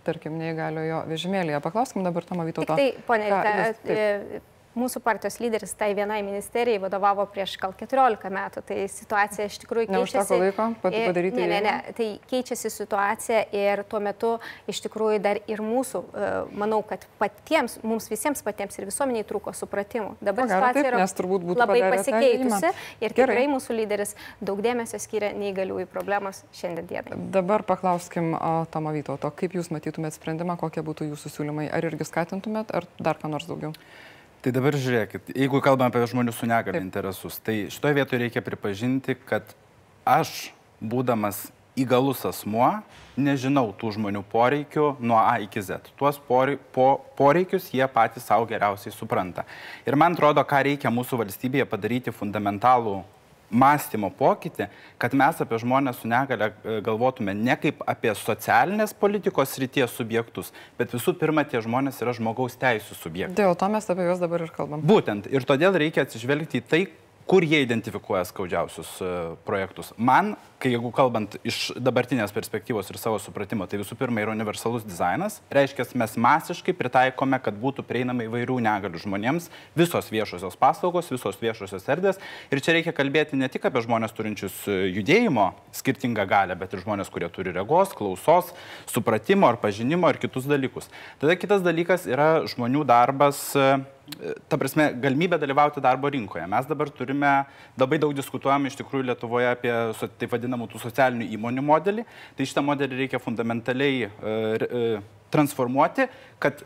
tarkim, 0.07 0.39
neįgaliojo 0.41 1.03
vežimėlėje. 1.11 1.61
Paklauskim 1.65 2.07
dabar 2.07 2.27
Tomo 2.29 2.47
Vytauto. 2.49 2.79
Tai, 2.79 2.89
ponė, 3.09 3.29
mūsų 4.79 5.01
partijos 5.03 5.39
lyderis 5.43 5.73
tai 5.79 5.91
vienai 5.99 6.21
ministerijai 6.23 6.79
vadovavo 6.83 7.25
prieš 7.31 7.57
gal 7.61 7.73
14 7.79 8.31
metų, 8.31 8.63
tai 8.67 8.85
situacija 8.91 9.49
iš 9.49 9.59
tikrųjų 9.65 9.89
keičiasi. 9.91 10.17
Neužteko 10.17 10.39
laiko 10.39 10.67
padaryti. 10.85 11.41
Ne, 11.41 11.49
ne, 11.51 11.61
ne, 11.65 11.95
tai 11.97 12.09
keičiasi 12.31 12.71
situacija 12.71 13.43
ir 13.57 13.83
tuo 13.91 14.01
metu 14.05 14.33
iš 14.71 14.83
tikrųjų 14.87 15.19
dar 15.25 15.41
ir 15.51 15.63
mūsų, 15.65 16.03
e, 16.03 16.31
manau, 16.63 16.81
kad 16.87 17.07
patiems, 17.21 17.81
mums 17.83 18.07
visiems 18.13 18.45
patiems 18.47 18.79
ir 18.79 18.87
visuomeniai 18.91 19.27
trūko 19.27 19.55
supratimų. 19.59 20.15
Dabar 20.21 20.47
Pagara, 20.47 20.71
situacija 20.71 20.85
taip, 20.85 21.41
yra 21.49 21.65
labai 21.65 21.81
pasikeitusi 21.97 22.71
ir 23.01 23.17
tikrai 23.17 23.41
Gerai. 23.41 23.49
mūsų 23.57 23.79
lyderis 23.81 24.15
daug 24.41 24.63
dėmesio 24.63 25.01
skiria 25.03 25.33
neįgaliųjų 25.35 25.91
problemos 25.91 26.45
šiandien 26.57 26.87
dienai. 26.91 27.19
Dabar 27.35 27.67
paklauskim 27.67 28.37
Tomo 28.71 28.95
Vytauto, 28.95 29.33
kaip 29.35 29.59
jūs 29.59 29.73
matytumėt 29.75 30.15
sprendimą, 30.15 30.57
kokie 30.61 30.85
būtų 30.87 31.11
jūsų 31.11 31.35
siūlymai, 31.35 31.67
ar 31.73 31.91
irgi 31.91 32.07
skatintumėt, 32.07 32.71
ar 32.75 32.87
dar 33.03 33.19
ką 33.19 33.31
nors 33.33 33.49
daugiau? 33.51 33.75
Tai 34.41 34.55
dabar 34.57 34.73
žiūrėkit, 34.73 35.35
jeigu 35.37 35.59
kalbame 35.61 35.93
apie 35.93 36.01
žmonių 36.09 36.33
su 36.33 36.47
negaliu 36.49 36.81
interesus, 36.81 37.35
tai 37.45 37.67
šitoje 37.69 37.97
vietoje 37.99 38.21
reikia 38.23 38.41
pripažinti, 38.41 39.13
kad 39.29 39.51
aš, 40.09 40.49
būdamas 40.81 41.51
įgalus 41.77 42.23
asmuo, 42.25 42.71
nežinau 43.21 43.67
tų 43.77 43.93
žmonių 43.99 44.23
poreikių 44.33 44.95
nuo 44.97 45.19
A 45.21 45.37
iki 45.45 45.61
Z. 45.61 45.93
Tuos 46.01 46.17
porei, 46.25 46.57
po, 46.57 47.03
poreikius 47.21 47.69
jie 47.75 47.85
patys 47.93 48.25
savo 48.31 48.49
geriausiai 48.49 48.97
supranta. 48.97 49.45
Ir 49.85 50.01
man 50.01 50.17
atrodo, 50.17 50.41
ką 50.41 50.63
reikia 50.71 50.89
mūsų 50.89 51.21
valstybėje 51.21 51.69
padaryti 51.69 52.15
fundamentalų 52.15 53.03
mąstymo 53.51 54.11
pokytį, 54.15 54.69
kad 55.01 55.15
mes 55.19 55.43
apie 55.43 55.59
žmonės 55.61 56.01
su 56.01 56.09
negale 56.11 56.51
e, 56.51 56.79
galvotume 56.87 57.35
ne 57.35 57.57
kaip 57.61 57.83
apie 57.91 58.15
socialinės 58.17 58.95
politikos 58.97 59.57
ryties 59.61 59.95
subjektus, 59.99 60.53
bet 60.79 60.95
visų 60.95 61.17
pirma, 61.21 61.45
tie 61.45 61.63
žmonės 61.65 62.01
yra 62.05 62.15
žmogaus 62.17 62.57
teisų 62.61 62.99
subjektai. 62.99 63.39
Dėl 63.43 63.59
to 63.59 63.71
mes 63.73 63.91
apie 63.91 64.07
juos 64.07 64.23
dabar 64.23 64.47
ir 64.47 64.55
kalbam. 64.55 64.85
Būtent. 64.87 65.29
Ir 65.31 65.47
todėl 65.49 65.77
reikia 65.83 66.07
atsižvelgti 66.07 66.63
į 66.63 66.67
tai, 66.71 66.83
kur 67.31 67.45
jie 67.47 67.61
identifikuoja 67.63 68.25
skaudžiausius 68.27 68.97
e, 68.99 69.09
projektus. 69.47 69.93
Man, 69.95 70.33
kai 70.59 70.73
jeigu 70.73 70.91
kalbant 70.95 71.37
iš 71.47 71.71
dabartinės 71.79 72.35
perspektyvos 72.35 72.91
ir 72.91 72.99
savo 72.99 73.21
supratimo, 73.23 73.69
tai 73.71 73.79
visų 73.79 73.95
pirma 74.01 74.25
yra 74.25 74.35
universalus 74.35 74.83
dizainas. 74.83 75.39
Reiškia, 75.55 75.87
mes 76.03 76.17
masiškai 76.19 76.75
pritaikome, 76.75 77.39
kad 77.45 77.55
būtų 77.63 77.85
prieinama 77.87 78.27
įvairių 78.27 78.59
negalių 78.67 79.03
žmonėms 79.05 79.47
visos 79.79 80.11
viešosios 80.11 80.59
paslaugos, 80.59 81.13
visos 81.15 81.39
viešosios 81.39 81.87
erdvės. 81.95 82.19
Ir 82.51 82.65
čia 82.67 82.75
reikia 82.75 82.97
kalbėti 82.97 83.39
ne 83.39 83.47
tik 83.53 83.71
apie 83.71 83.85
žmonės 83.87 84.17
turinčius 84.17 84.57
e, 84.67 84.81
judėjimo 84.99 85.53
skirtingą 85.77 86.27
galę, 86.29 86.57
bet 86.59 86.75
ir 86.75 86.83
žmonės, 86.85 87.11
kurie 87.13 87.29
turi 87.33 87.55
regos, 87.55 87.95
klausos, 87.97 88.51
supratimo 88.91 89.49
ar 89.49 89.61
pažinimo 89.63 90.11
ir 90.11 90.19
kitus 90.23 90.49
dalykus. 90.51 90.91
Tada 91.23 91.37
kitas 91.39 91.65
dalykas 91.65 92.07
yra 92.11 92.31
žmonių 92.51 92.85
darbas 92.89 93.43
e, 93.59 93.69
ta 94.51 94.59
prasme, 94.59 94.91
galimybę 95.03 95.39
dalyvauti 95.39 95.83
darbo 95.85 96.11
rinkoje. 96.11 96.47
Mes 96.51 96.67
dabar 96.67 96.91
turime, 96.95 97.31
labai 97.79 98.01
daug 98.03 98.15
diskutuojam 98.17 98.67
iš 98.67 98.81
tikrųjų 98.81 99.07
Lietuvoje 99.11 99.53
apie 99.53 99.73
taip 100.19 100.35
vadinamų 100.35 100.71
tų 100.73 100.83
socialinių 100.83 101.31
įmonių 101.37 101.65
modelį. 101.67 102.07
Tai 102.37 102.49
šitą 102.51 102.65
modelį 102.67 103.05
reikia 103.05 103.23
fundamentaliai 103.23 104.09
uh, 104.09 104.67
uh, 104.67 105.09
transformuoti, 105.31 106.09
kad 106.43 106.65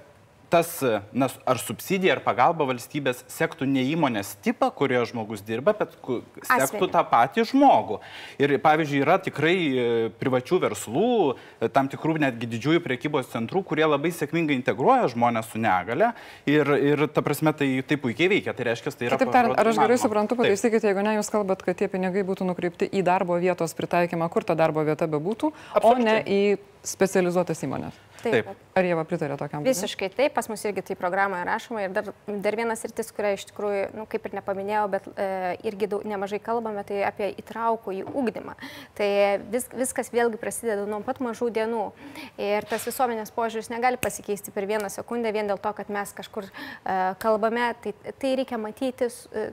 tas, 0.55 0.71
na, 1.13 1.29
ar 1.51 1.59
subsidija, 1.59 2.15
ar 2.15 2.23
pagalba 2.23 2.67
valstybės 2.69 3.25
sektų 3.33 3.67
ne 3.67 3.83
įmonės 3.91 4.35
tipą, 4.45 4.69
kurioje 4.77 5.11
žmogus 5.11 5.43
dirba, 5.47 5.75
bet 5.75 5.97
sektų 5.97 6.21
Asmenį. 6.47 6.91
tą 6.95 7.03
patį 7.11 7.47
žmogų. 7.51 7.99
Ir 8.43 8.55
pavyzdžiui, 8.63 9.01
yra 9.03 9.19
tikrai 9.23 9.57
e, 9.57 9.87
privačių 10.21 10.61
verslų, 10.63 11.11
e, 11.59 11.71
tam 11.75 11.91
tikrų 11.91 12.21
netgi 12.23 12.49
didžiųjų 12.55 12.85
priekybos 12.85 13.33
centrų, 13.33 13.65
kurie 13.67 13.87
labai 13.89 14.13
sėkmingai 14.15 14.55
integruoja 14.61 15.11
žmonės 15.17 15.51
su 15.51 15.63
negale 15.63 16.13
ir, 16.51 16.71
ir 16.93 17.07
ta 17.11 17.25
prasme 17.27 17.55
tai, 17.57 17.71
tai 17.83 17.99
puikiai 18.01 18.31
veikia. 18.37 18.55
Tai 18.55 18.71
reiškia, 18.71 18.95
tai 18.95 19.11
yra... 19.11 19.21
Taip, 19.21 19.35
tar, 19.35 19.51
ar 19.59 19.73
aš 19.73 19.83
gerai 19.83 19.99
suprantu, 20.01 20.39
pataisykite, 20.39 20.93
jeigu 20.93 21.07
ne, 21.07 21.19
jūs 21.19 21.33
kalbat, 21.35 21.67
kad 21.67 21.83
tie 21.83 21.91
pinigai 21.91 22.23
būtų 22.27 22.47
nukreipti 22.47 22.91
į 22.95 23.03
darbo 23.07 23.41
vietos 23.43 23.75
pritaikymą, 23.75 24.31
kur 24.31 24.47
ta 24.47 24.55
darbo 24.59 24.87
vieta 24.87 25.11
bebūtų, 25.11 25.51
Absoliučiai. 25.75 25.91
o 25.91 26.07
ne 26.07 26.19
į 26.23 26.43
specializuotas 26.85 27.65
įmonės. 27.67 28.04
Taip. 28.25 28.49
taip. 28.49 28.63
Ar 28.75 28.87
jie 28.89 28.97
pritarė 29.09 29.37
tokiam? 29.39 29.65
Visiškai 29.67 30.09
taip, 30.15 30.35
pas 30.37 30.49
mus 30.51 30.65
irgi 30.67 30.85
tai 30.89 30.97
programoje 30.99 31.45
rašoma 31.49 31.85
ir 31.85 31.95
dar, 31.95 32.11
dar 32.27 32.59
vienas 32.59 32.85
rytis, 32.87 33.13
kurią 33.15 33.35
iš 33.37 33.47
tikrųjų, 33.51 33.83
nu, 33.99 34.07
kaip 34.11 34.29
ir 34.29 34.37
nepaminėjau, 34.39 34.85
bet 34.93 35.09
e, 35.13 35.29
irgi 35.71 35.89
daug, 35.93 36.07
nemažai 36.09 36.41
kalbame, 36.43 36.85
tai 36.89 37.03
apie 37.07 37.31
įtraukų 37.43 37.97
į 38.01 38.05
ūkdymą. 38.11 38.57
Tai 38.99 39.11
vis, 39.53 39.69
viskas 39.75 40.13
vėlgi 40.15 40.41
prasideda 40.43 40.87
nuo 40.89 41.03
pat 41.07 41.21
mažų 41.25 41.51
dienų 41.55 41.85
ir 42.43 42.67
tas 42.71 42.87
visuomenės 42.89 43.35
požiūris 43.35 43.71
negali 43.73 44.01
pasikeisti 44.01 44.55
per 44.55 44.69
vieną 44.71 44.91
sekundę 44.93 45.33
vien 45.35 45.51
dėl 45.51 45.61
to, 45.63 45.75
kad 45.77 45.93
mes 45.93 46.15
kažkur 46.17 46.49
e, 46.49 46.99
kalbame, 47.23 47.73
tai, 47.85 47.95
tai 48.19 48.35
reikia 48.41 48.61
matyti. 48.61 49.11
E, 49.33 49.51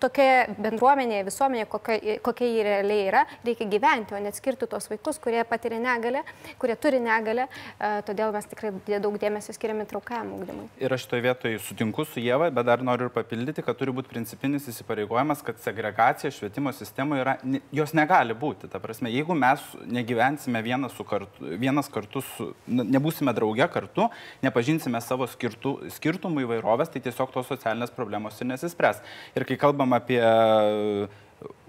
tokia 0.00 0.46
bendruomenė, 0.60 1.20
visuomenė, 1.28 1.66
kokia, 1.70 1.98
kokia 2.24 2.48
jį 2.48 2.64
realiai 2.66 3.06
yra, 3.08 3.24
reikia 3.46 3.66
gyventi, 3.70 4.16
o 4.16 4.20
net 4.22 4.38
skirti 4.38 4.68
tos 4.70 4.88
vaikus, 4.90 5.20
kurie 5.22 5.42
patiria 5.48 5.80
negalę, 5.82 6.22
kurie 6.60 6.76
turi 6.80 7.00
negalę. 7.02 7.46
E, 7.76 7.90
todėl 8.08 8.32
mes 8.34 8.48
tikrai 8.50 8.72
daug 9.02 9.16
dėmesio 9.20 9.54
skiriame 9.56 9.86
traukiam 9.90 10.32
ugdymui. 10.38 10.68
Ir 10.80 10.94
aš 10.96 11.06
toje 11.10 11.24
vietoje 11.26 11.60
sutinku 11.64 12.06
su 12.08 12.22
Jėva, 12.22 12.50
bet 12.54 12.68
dar 12.68 12.84
noriu 12.86 13.08
ir 13.08 13.14
papildyti, 13.14 13.64
kad 13.66 13.78
turi 13.78 13.94
būti 13.96 14.12
principinis 14.12 14.68
įsipareigojimas, 14.70 15.44
kad 15.46 15.60
segregacija 15.62 16.32
švietimo 16.34 16.72
sistemoje 16.76 17.24
yra, 17.24 17.36
jos 17.74 17.94
negali 17.96 18.36
būti. 18.36 18.70
Ta 18.72 18.80
prasme, 18.82 19.12
jeigu 19.12 19.36
mes 19.36 19.64
negyvensime 19.84 20.62
vienas, 20.64 20.96
kartu, 21.10 21.52
vienas 21.60 21.90
kartu, 21.92 22.24
su, 22.24 22.50
nebūsime 22.66 23.34
drauge 23.36 23.68
kartu, 23.72 24.08
nepažinsime 24.44 25.00
savo 25.04 25.28
skirtų, 25.30 25.76
skirtumų 25.96 26.46
įvairovės, 26.46 26.92
tai 26.92 27.02
tiesiog 27.04 27.32
tos 27.34 27.48
socialinės 27.50 27.92
problemos 27.94 28.38
ir 28.40 28.50
nesispręs. 28.52 29.00
Ir 29.36 29.46
kai 29.48 29.58
kalbam 29.60 29.89
kalbam 29.90 29.92
apie 29.92 30.22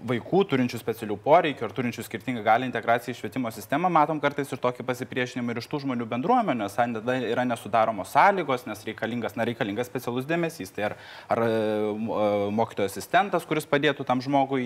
vaikų 0.06 0.42
turinčių 0.50 0.78
specialių 0.80 1.16
poreikių 1.22 1.66
ar 1.66 1.74
turinčių 1.74 2.04
skirtingą 2.06 2.42
gali 2.44 2.66
integraciją 2.66 3.14
į 3.14 3.18
švietimo 3.20 3.50
sistemą, 3.54 3.90
matom 3.92 4.20
kartais 4.22 4.50
ir 4.52 4.60
tokį 4.62 4.84
pasipriešinimą 4.88 5.54
ir 5.54 5.60
iš 5.62 5.68
tų 5.70 5.82
žmonių 5.84 6.06
bendruomenės, 6.10 6.76
tada 6.78 7.16
yra 7.22 7.44
nesudaromos 7.46 8.12
sąlygos, 8.14 8.66
nes 8.66 8.82
reikalingas, 8.88 9.36
na, 9.38 9.46
reikalingas 9.48 9.90
specialus 9.90 10.26
dėmesys. 10.28 10.72
Tai 10.74 10.88
ar, 10.90 10.96
ar 11.32 11.42
e, 11.44 11.50
e, 11.52 12.28
mokytojo 12.58 12.90
asistentas, 12.90 13.46
kuris 13.48 13.68
padėtų 13.68 14.06
tam 14.08 14.22
žmogui 14.24 14.64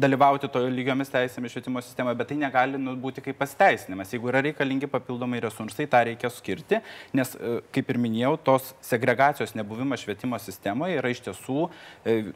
dalyvauti 0.00 0.50
to 0.52 0.64
lygiomis 0.70 1.12
teisėmis 1.12 1.54
švietimo 1.54 1.82
sistemoje, 1.84 2.18
bet 2.18 2.30
tai 2.32 2.38
negali 2.40 2.80
nu, 2.80 2.96
būti 3.00 3.24
kaip 3.24 3.38
pasiteisinimas. 3.40 4.14
Jeigu 4.14 4.32
yra 4.32 4.42
reikalingi 4.48 4.90
papildomai 4.90 5.42
resursai, 5.44 5.88
tą 5.90 6.02
reikia 6.08 6.32
skirti, 6.34 6.82
nes, 7.16 7.34
e, 7.36 7.60
kaip 7.74 7.92
ir 7.92 8.00
minėjau, 8.02 8.34
tos 8.50 8.72
segregacijos 8.86 9.54
nebuvimas 9.58 10.02
švietimo 10.04 10.38
sistemoje 10.42 10.98
yra 11.00 11.12
iš 11.12 11.22
tiesų 11.28 11.68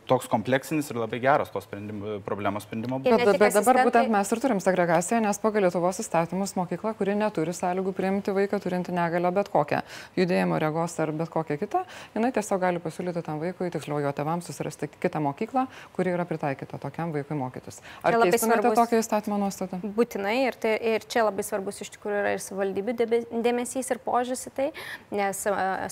toks 0.08 0.28
kompleksinis 0.30 0.90
ir 0.90 0.98
labai 1.00 1.18
geras 1.22 1.50
tos 1.52 1.64
sprendimo, 1.66 2.03
problemos 2.24 2.64
sprendimo 2.64 2.98
būdas. 3.02 3.24
Bet, 3.24 3.38
bet 3.40 3.56
dabar 3.56 3.80
būtent 3.86 4.10
mes 4.12 4.30
ir 4.32 4.40
turim 4.42 4.60
segregaciją, 4.62 5.20
nes 5.24 5.40
pagal 5.42 5.66
Lietuvos 5.66 5.98
įstatymus 6.02 6.54
mokykla, 6.58 6.94
kuri 6.98 7.16
neturi 7.18 7.54
sąlygų 7.56 7.94
priimti 7.96 8.34
vaiką 8.36 8.60
turinti 8.62 8.94
negalę 8.94 9.32
bet 9.34 9.50
kokią 9.52 9.80
judėjimo 10.18 10.58
regos 10.62 10.94
ar 11.02 11.12
bet 11.16 11.32
kokią 11.32 11.58
kitą, 11.62 11.82
jinai 12.14 12.30
tiesiog 12.36 12.62
gali 12.62 12.82
pasiūlyti 12.84 13.24
tam 13.26 13.40
vaikui, 13.42 13.70
tiksliau 13.74 14.02
jo 14.04 14.12
tėvams 14.14 14.48
susirasti 14.50 14.90
kitą 15.02 15.22
mokyklą, 15.24 15.66
kuri 15.96 16.14
yra 16.14 16.26
pritaikyta 16.28 16.78
tokiam 16.82 17.14
vaikui 17.14 17.38
mokytis. 17.38 17.80
Ar 18.04 18.18
keistumėte 18.22 18.74
tokią 18.76 19.02
įstatymo 19.02 19.40
nuostatą? 19.40 19.80
Būtinai 19.96 20.36
ir, 20.44 20.58
tai, 20.60 20.76
ir 20.94 21.08
čia 21.08 21.26
labai 21.26 21.46
svarbus 21.46 21.82
iš 21.82 21.94
tikrųjų 21.96 22.20
yra 22.22 22.34
ir 22.36 22.44
savivaldybių 22.44 22.96
dėmesys 23.44 23.90
ir 23.90 24.02
požiūris 24.04 24.46
į 24.50 24.54
tai, 24.60 24.68
nes 25.14 25.42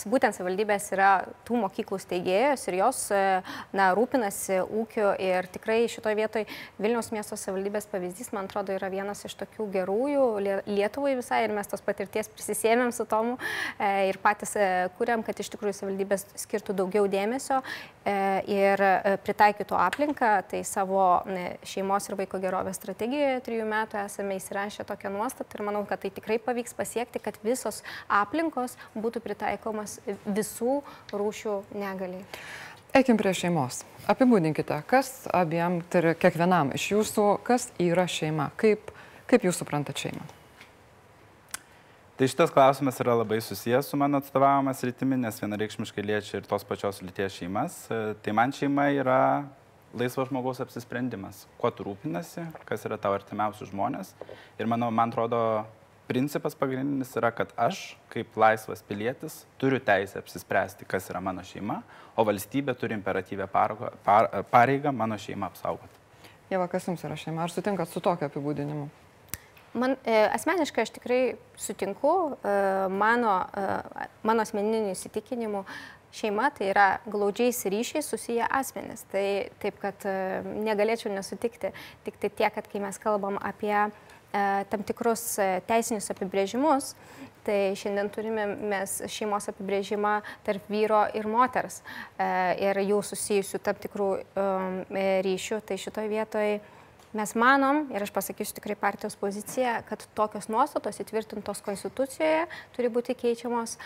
būtent 0.09 0.37
savivaldybės 0.37 0.93
yra 0.95 1.13
tų 1.49 1.65
mokyklų 1.65 2.01
steigėjos 2.03 2.69
ir 2.69 2.81
jos 2.83 3.05
na, 3.75 3.91
rūpinasi 3.97 4.63
ūkiu 4.63 5.13
ir 5.23 5.49
tikrai 5.53 5.73
tikrai 5.73 5.87
šitoje 6.03 6.19
vietoje 6.19 6.47
Vilniaus 6.83 7.13
miesto 7.15 7.37
savivaldybės 7.39 7.87
pavyzdys, 7.87 8.33
man 8.35 8.49
atrodo, 8.49 8.75
yra 8.75 8.89
vienas 8.91 9.23
iš 9.23 9.37
tokių 9.39 9.69
gerųjų 9.71 10.25
Lietuvai 10.67 11.15
visai 11.15 11.45
ir 11.45 11.53
mes 11.55 11.69
tos 11.71 11.83
patirties 11.85 12.27
prisisėmėm 12.33 12.91
su 12.91 13.07
tomu 13.07 13.37
e, 13.79 14.09
ir 14.11 14.19
patys 14.23 14.57
e, 14.59 14.67
kuriam, 14.99 15.23
kad 15.23 15.39
iš 15.39 15.53
tikrųjų 15.55 15.77
savivaldybės 15.79 16.27
skirtų 16.43 16.75
daugiau 16.75 17.07
dėmesio 17.07 17.61
e, 17.63 18.17
ir 18.51 18.83
pritaikytų 19.23 19.79
aplinką. 19.79 20.33
Tai 20.51 20.65
savo 20.67 21.05
šeimos 21.69 22.11
ir 22.11 22.19
vaiko 22.19 22.43
gerovės 22.43 22.81
strategijoje 22.81 23.39
trijų 23.47 23.69
metų 23.71 24.03
esame 24.03 24.41
įsirašę 24.41 24.89
tokią 24.89 25.13
nuostatą 25.15 25.61
ir 25.61 25.67
manau, 25.71 25.85
kad 25.87 26.03
tai 26.03 26.11
tikrai 26.11 26.41
pavyks 26.43 26.75
pasiekti, 26.75 27.23
kad 27.23 27.39
visos 27.47 27.85
aplinkos 28.11 28.75
būtų 28.99 29.23
pritaikomas 29.23 30.01
visų 30.27 30.81
rūšių 31.15 31.61
negaliai. 31.79 32.27
Eikim 32.93 33.17
prie 33.17 33.31
šeimos. 33.33 33.87
Apibūdinkite, 34.13 34.77
kas 34.85 35.23
abiem, 35.33 35.79
tai 35.89 36.03
yra 36.03 36.11
kiekvienam 36.13 36.75
iš 36.77 36.91
jūsų, 36.91 37.25
kas 37.47 37.71
yra 37.81 38.05
šeima, 38.05 38.51
kaip, 38.61 38.91
kaip 39.31 39.47
jūs 39.47 39.63
suprantate 39.63 39.97
šeimą. 40.03 40.27
Tai 42.21 42.29
šitas 42.29 42.53
klausimas 42.53 43.01
yra 43.01 43.15
labai 43.17 43.39
susijęs 43.41 43.89
su 43.89 43.97
mano 43.97 44.21
atstovavimas 44.21 44.85
rytimi, 44.85 45.17
nes 45.25 45.41
vienareikšmiškai 45.41 46.05
liečia 46.05 46.43
ir 46.43 46.51
tos 46.51 46.69
pačios 46.69 47.01
lyties 47.01 47.39
šeimas. 47.41 47.79
Tai 47.89 48.37
man 48.37 48.53
šeima 48.53 48.91
yra 48.93 49.21
laisvo 49.97 50.29
žmogaus 50.29 50.61
apsisprendimas, 50.61 51.47
kuo 51.57 51.73
tu 51.73 51.89
rūpinasi, 51.89 52.45
kas 52.69 52.85
yra 52.85 53.01
tavo 53.01 53.17
artimiausi 53.17 53.73
žmonės. 53.73 54.13
Ir 54.61 54.69
manau, 54.69 54.93
man 54.93 55.17
atrodo, 55.17 55.41
principas 56.07 56.55
pagrindinis 56.59 57.15
yra, 57.17 57.31
kad 57.35 57.53
aš, 57.57 57.97
kaip 58.13 58.37
laisvas 58.37 58.83
pilietis, 58.89 59.43
turiu 59.61 59.81
teisę 59.81 60.19
apsispręsti, 60.21 60.87
kas 60.89 61.09
yra 61.11 61.23
mano 61.25 61.45
šeima, 61.47 61.81
o 62.17 62.25
valstybė 62.29 62.75
turi 62.79 62.97
imperatyvę 62.99 63.49
pareigą 64.51 64.93
mano 64.93 65.19
šeimą 65.21 65.49
apsaugoti. 65.53 66.01
Jeva, 66.51 66.67
kas 66.69 66.89
jums 66.89 67.05
yra 67.07 67.17
šeima? 67.17 67.47
Ar 67.47 67.55
sutinkat 67.55 67.89
su 67.89 68.03
tokiu 68.05 68.29
apibūdinimu? 68.29 68.91
Man 69.73 69.97
e, 70.05 70.19
asmeniškai 70.37 70.85
aš 70.85 70.93
tikrai 70.99 71.23
sutinku, 71.57 72.13
e, 72.45 72.55
mano, 72.93 73.39
e, 73.57 74.07
mano 74.29 74.45
asmeniniu 74.45 74.93
įsitikinimu, 74.93 75.65
šeima 76.13 76.51
tai 76.53 76.69
yra 76.75 76.87
glaudžiais 77.09 77.63
ryšiais 77.73 78.11
susiję 78.13 78.51
asmenys. 78.53 79.07
Tai 79.09 79.25
taip, 79.65 79.81
kad 79.81 80.05
e, 80.05 80.43
negalėčiau 80.69 81.15
nesutikti, 81.15 81.73
tik 82.05 82.21
tai 82.21 82.29
tiek, 82.29 82.53
kad 82.53 82.69
kai 82.69 82.85
mes 82.85 83.01
kalbam 83.01 83.41
apie 83.41 83.79
E, 83.81 84.12
tam 84.71 84.85
tikrus 84.87 85.23
e, 85.39 85.49
teisinius 85.69 86.11
apibrėžimus, 86.13 86.93
tai 87.47 87.75
šiandien 87.79 88.11
turime 88.15 88.47
mes 88.71 89.01
šeimos 89.11 89.49
apibrėžimą 89.51 90.21
tarp 90.47 90.69
vyro 90.73 91.03
ir 91.19 91.27
moters 91.31 91.81
e, 91.83 92.29
ir 92.69 92.81
jų 92.85 93.01
susijusių 93.07 93.63
tam 93.67 93.81
tikrų 93.83 94.11
ryšių. 95.27 95.59
Tai 95.67 95.81
šitoje 95.85 96.13
vietoje 96.13 96.61
mes 97.13 97.35
manom, 97.37 97.85
ir 97.93 98.07
aš 98.07 98.13
pasakysiu 98.15 98.57
tikrai 98.57 98.79
partijos 98.79 99.19
poziciją, 99.21 99.81
kad 99.89 100.07
tokios 100.17 100.49
nuostatos 100.53 101.03
įtvirtintos 101.03 101.61
konstitucijoje 101.67 102.47
turi 102.77 102.93
būti 102.93 103.19
keičiamos 103.19 103.77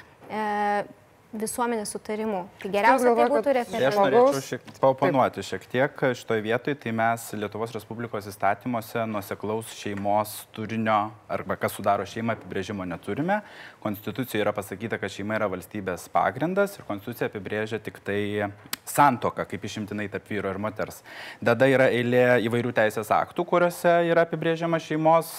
visuomenės 1.41 1.93
sutarimų. 1.95 2.43
Tai 2.63 2.71
geriausia 2.75 3.13
tai 3.19 3.27
būtų 3.33 3.55
referendumas. 3.59 3.97
Aš 3.97 4.01
norėčiau 4.01 4.45
šiek, 4.49 4.71
paoponuoti 4.83 5.45
šiek 5.47 5.67
tiek 5.73 6.05
šitoje 6.21 6.45
vietoje, 6.45 6.79
tai 6.83 6.95
mes 6.97 7.27
Lietuvos 7.37 7.75
Respublikos 7.77 8.29
įstatymuose 8.31 9.05
nuoseklaus 9.11 9.75
šeimos 9.79 10.37
turinio 10.57 10.99
arba 11.33 11.59
kas 11.61 11.77
sudaro 11.77 12.07
šeimą 12.09 12.37
apibrėžimo 12.37 12.87
neturime. 12.89 13.41
Konstitucijoje 13.87 14.43
yra 14.43 14.53
pasakyta, 14.57 14.99
kad 14.99 15.13
šeima 15.15 15.39
yra 15.39 15.47
valstybės 15.51 16.09
pagrindas 16.11 16.75
ir 16.77 16.87
Konstitucija 16.89 17.31
apibrėžia 17.31 17.79
tik 17.83 18.01
tai 18.07 18.51
santoką 18.87 19.47
kaip 19.47 19.65
išimtinai 19.67 20.09
tarp 20.11 20.27
vyro 20.31 20.51
ir 20.51 20.59
moters. 20.63 21.03
Tada 21.45 21.69
yra 21.71 21.89
eilė 21.95 22.25
įvairių 22.47 22.73
teisės 22.77 23.11
aktų, 23.15 23.47
kuriuose 23.47 23.93
yra 24.11 24.25
apibrėžiama 24.27 24.81
šeimos 24.83 25.33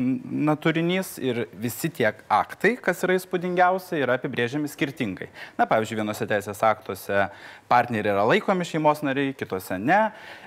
na, 0.00 0.56
turinys 0.56 1.14
ir 1.20 1.44
visi 1.60 1.90
tie 1.92 2.08
aktai, 2.08 2.74
kas 2.80 3.04
yra 3.06 3.16
įspūdingiausia, 3.18 3.98
yra 4.00 4.16
apibrėžiami 4.20 4.70
skirtingai. 4.70 5.30
Na, 5.58 5.66
pavyzdžiui, 5.68 6.00
vienose 6.00 6.28
teisės 6.28 6.62
aktuose 6.66 7.26
partneriai 7.70 8.14
yra 8.14 8.24
laikomi 8.28 8.66
šeimos 8.68 9.04
nariai, 9.06 9.34
kitose 9.36 9.78
ne. 9.80 10.00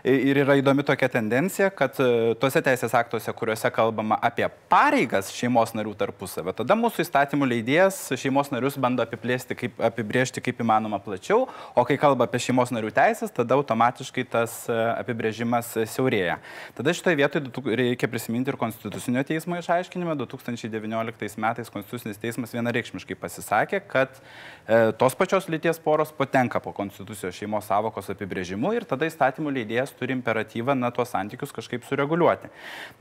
Ir 0.08 0.42
yra 0.44 0.58
įdomi 0.60 0.86
tokia 0.86 1.10
tendencija, 1.12 1.70
kad 1.74 1.98
e, 2.02 2.34
tuose 2.42 2.62
teisės 2.66 2.96
aktuose, 2.98 3.34
kuriuose 3.38 3.72
kalbama 3.74 4.18
apie 4.24 4.48
pareigas 4.72 5.32
šeimos 5.34 5.76
narių 5.78 5.96
tarpusavę, 6.00 6.56
tada 6.58 6.78
mūsų 6.80 7.06
įstatymų 7.06 7.43
leidėjas 7.48 7.98
šeimos 8.20 8.50
narius 8.54 8.78
bando 8.82 9.04
apiplėsti, 9.06 9.58
kaip, 9.58 9.80
apibriežti 9.84 10.42
kaip 10.44 10.62
įmanoma 10.64 11.00
plačiau, 11.04 11.48
o 11.76 11.86
kai 11.88 11.98
kalba 12.02 12.28
apie 12.28 12.42
šeimos 12.44 12.74
narių 12.74 12.92
teisės, 12.96 13.34
tada 13.34 13.58
automatiškai 13.60 14.26
tas 14.34 14.56
e, 14.72 14.78
apibrėžimas 15.02 15.72
siaurėja. 15.94 16.40
Tada 16.78 16.94
šitoje 16.96 17.20
vietoje 17.20 17.76
reikia 17.80 18.10
prisiminti 18.12 18.54
ir 18.54 18.60
Konstitucinio 18.60 19.24
teismo 19.28 19.58
išaiškinimą. 19.60 20.16
2019 20.24 21.42
metais 21.42 21.72
Konstitucinis 21.74 22.22
teismas 22.22 22.54
vienareikšmiškai 22.56 23.18
pasisakė, 23.20 23.82
kad 23.90 24.16
e, 24.18 24.92
tos 25.00 25.18
pačios 25.20 25.50
lyties 25.52 25.82
poros 25.84 26.14
patenka 26.16 26.62
po 26.64 26.74
Konstitucijos 26.76 27.36
šeimos 27.38 27.68
savokos 27.70 28.12
apibrėžimu 28.14 28.74
ir 28.78 28.88
tada 28.90 29.08
įstatymų 29.10 29.54
leidėjas 29.60 29.94
turi 29.98 30.16
imperatyvą 30.18 30.76
na 30.78 30.92
tuos 30.94 31.12
santykius 31.14 31.54
kažkaip 31.56 31.86
sureguliuoti. 31.88 32.52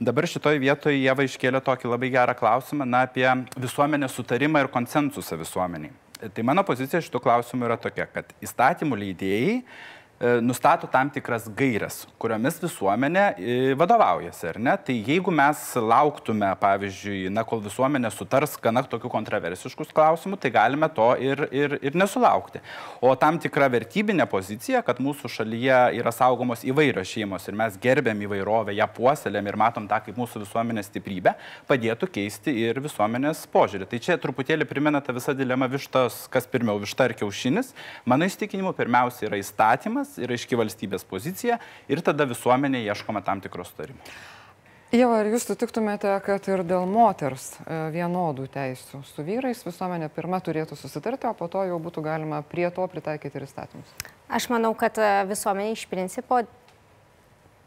Dabar 0.02 0.28
šitoje 0.28 0.60
vietoje 0.62 1.00
Jėva 1.02 1.26
iškėlė 1.26 1.62
tokį 1.64 1.92
labai 1.92 2.10
gerą 2.12 2.34
klausimą 2.38 2.86
na, 2.88 3.04
apie 3.06 3.26
visuomenės 3.56 4.16
sutarimą 4.32 4.62
ir 4.64 4.70
konsensusą 4.72 5.36
visuomeniai. 5.36 5.92
Tai 6.32 6.42
mano 6.46 6.62
pozicija 6.64 7.02
šitų 7.04 7.20
klausimų 7.20 7.66
yra 7.66 7.76
tokia, 7.76 8.06
kad 8.08 8.30
įstatymų 8.40 8.96
leidėjai 8.96 9.58
nustato 10.22 10.86
tam 10.86 11.10
tikras 11.10 11.48
gairias, 11.56 12.02
kuriomis 12.22 12.60
visuomenė 12.62 13.24
e, 13.34 13.54
vadovaujasi, 13.78 14.44
ar 14.52 14.58
ne? 14.62 14.74
Tai 14.86 14.94
jeigu 14.94 15.32
mes 15.34 15.62
lauktume, 15.74 16.50
pavyzdžiui, 16.60 17.26
na, 17.34 17.42
kol 17.48 17.62
visuomenė 17.64 18.12
sutars 18.14 18.54
gana 18.62 18.84
tokių 18.86 19.10
kontroversiškus 19.10 19.90
klausimų, 19.94 20.38
tai 20.42 20.52
galime 20.54 20.86
to 20.94 21.08
ir, 21.18 21.42
ir, 21.50 21.74
ir 21.82 21.98
nesulaukti. 21.98 22.62
O 23.02 23.14
tam 23.18 23.40
tikra 23.42 23.66
vertybinė 23.72 24.28
pozicija, 24.30 24.84
kad 24.86 25.00
mūsų 25.02 25.30
šalyje 25.38 25.80
yra 25.98 26.12
saugomos 26.14 26.62
įvairios 26.68 27.10
šeimos 27.10 27.48
ir 27.50 27.58
mes 27.58 27.80
gerbėm 27.82 28.22
įvairovę, 28.28 28.76
ją 28.78 28.88
puoselėm 28.94 29.50
ir 29.50 29.58
matom 29.58 29.90
tą 29.90 29.98
kaip 30.06 30.22
mūsų 30.22 30.44
visuomenės 30.44 30.90
stiprybę, 30.92 31.34
padėtų 31.66 32.10
keisti 32.14 32.54
ir 32.68 32.78
visuomenės 32.84 33.42
požiūrį. 33.52 33.90
Tai 33.90 34.02
čia 34.06 34.18
truputėlį 34.22 34.70
primena 34.70 35.02
tą 35.02 35.16
visą 35.18 35.34
dilemą 35.34 35.66
vištos, 35.72 36.28
kas 36.30 36.46
pirmiau 36.46 36.78
višta 36.82 37.10
ar 37.10 37.16
kiaušinis. 37.18 37.74
Mano 38.06 38.30
įstikinimu, 38.30 38.70
pirmiausia 38.78 39.26
yra 39.26 39.42
įstatymas, 39.42 40.11
tikslas 40.12 40.20
ir 40.20 40.32
aiški 40.32 40.56
valstybės 40.56 41.04
pozicija 41.04 41.58
ir 41.88 42.02
tada 42.02 42.26
visuomenė 42.26 42.84
ieškoma 42.86 43.22
tam 43.24 43.40
tikros 43.40 43.72
sutarimų. 43.72 44.00
Jau 44.92 45.08
ar 45.08 45.24
jūs 45.24 45.46
sutiktumėte, 45.48 46.20
kad 46.20 46.44
ir 46.48 46.62
dėl 46.68 46.84
moters 46.84 47.56
e, 47.64 47.90
vienodų 47.94 48.46
teisų 48.52 49.02
su 49.08 49.22
vyrais 49.24 49.64
visuomenė 49.64 50.10
pirmą 50.12 50.42
turėtų 50.44 50.76
susitarti, 50.76 51.26
o 51.26 51.32
po 51.32 51.48
to 51.48 51.64
jau 51.64 51.78
būtų 51.80 52.02
galima 52.04 52.42
prie 52.42 52.68
to 52.70 52.84
pritaikyti 52.92 53.38
ir 53.38 53.46
įstatymus? 53.46 53.88
Aš 54.28 54.50
manau, 54.52 54.74
kad 54.76 54.98
e, 55.00 55.24
visuomenė 55.30 55.72
iš 55.72 55.86
principo 55.88 56.42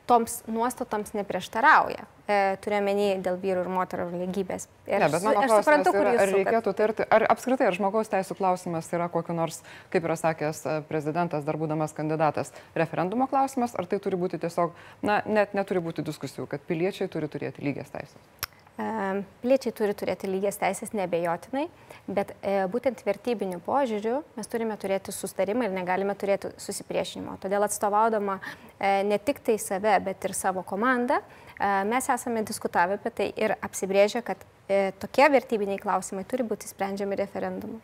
toms 0.05 0.43
nuostatoms 0.45 1.15
neprieštarauja. 1.17 2.05
E, 2.25 2.57
Turiuomenį 2.65 3.09
dėl 3.21 3.35
vyrų 3.37 3.63
ir 3.65 3.67
moterų 3.69 4.07
lygybės. 4.15 4.63
Ir 4.89 5.03
ne, 5.03 5.09
bet 5.13 5.25
mano 5.27 5.43
aš 5.43 5.51
suprantu, 5.59 5.91
kur 5.93 6.07
yra, 6.09 6.23
ar 6.23 6.31
reikėtų 6.33 6.71
tarti, 6.77 7.05
ar 7.13 7.25
apskritai, 7.29 7.67
ar 7.69 7.77
žmogaus 7.77 8.09
teisų 8.09 8.37
klausimas 8.39 8.89
yra 8.97 9.05
kokiu 9.13 9.35
nors, 9.37 9.59
kaip 9.93 10.07
yra 10.09 10.17
sakęs 10.17 10.63
e, 10.65 10.77
prezidentas, 10.89 11.45
dar 11.45 11.59
būdamas 11.61 11.93
kandidatas, 11.93 12.49
referendumo 12.73 13.29
klausimas, 13.29 13.77
ar 13.77 13.85
tai 13.91 14.01
turi 14.01 14.17
būti 14.17 14.41
tiesiog, 14.41 14.73
na, 15.05 15.19
net 15.29 15.53
neturi 15.53 15.85
būti 15.85 16.05
diskusijų, 16.07 16.49
kad 16.49 16.65
piliečiai 16.65 17.11
turi 17.13 17.29
turėti 17.29 17.61
lygias 17.61 17.93
teisės. 17.93 18.17
Piliečiai 19.41 19.73
turi 19.75 19.95
turėti 19.97 20.29
lygias 20.29 20.57
teisės 20.61 20.93
nebejotinai, 20.97 21.65
bet 22.07 22.33
e, 22.41 22.57
būtent 22.71 23.01
vertybiniu 23.05 23.61
požiūriu 23.65 24.19
mes 24.35 24.51
turime 24.51 24.77
turėti 24.81 25.13
sustarimą 25.15 25.67
ir 25.67 25.75
negalime 25.75 26.15
turėti 26.19 26.51
susipriešinimo. 26.61 27.37
Todėl 27.43 27.65
atstovaudama 27.67 28.39
e, 28.41 29.03
ne 29.07 29.19
tik 29.21 29.41
tai 29.45 29.57
save, 29.61 29.95
bet 30.07 30.27
ir 30.27 30.35
savo 30.37 30.65
komandą, 30.67 31.21
e, 31.21 31.71
mes 31.91 32.09
esame 32.11 32.43
diskutavę 32.47 32.99
apie 32.99 33.13
tai 33.21 33.31
ir 33.39 33.55
apsibrėžę, 33.61 34.25
kad 34.25 34.41
tokie 34.99 35.27
vertybiniai 35.29 35.77
klausimai 35.77 36.23
turi 36.25 36.41
būti 36.47 36.65
sprendžiami 36.65 37.19
referendumu. 37.19 37.77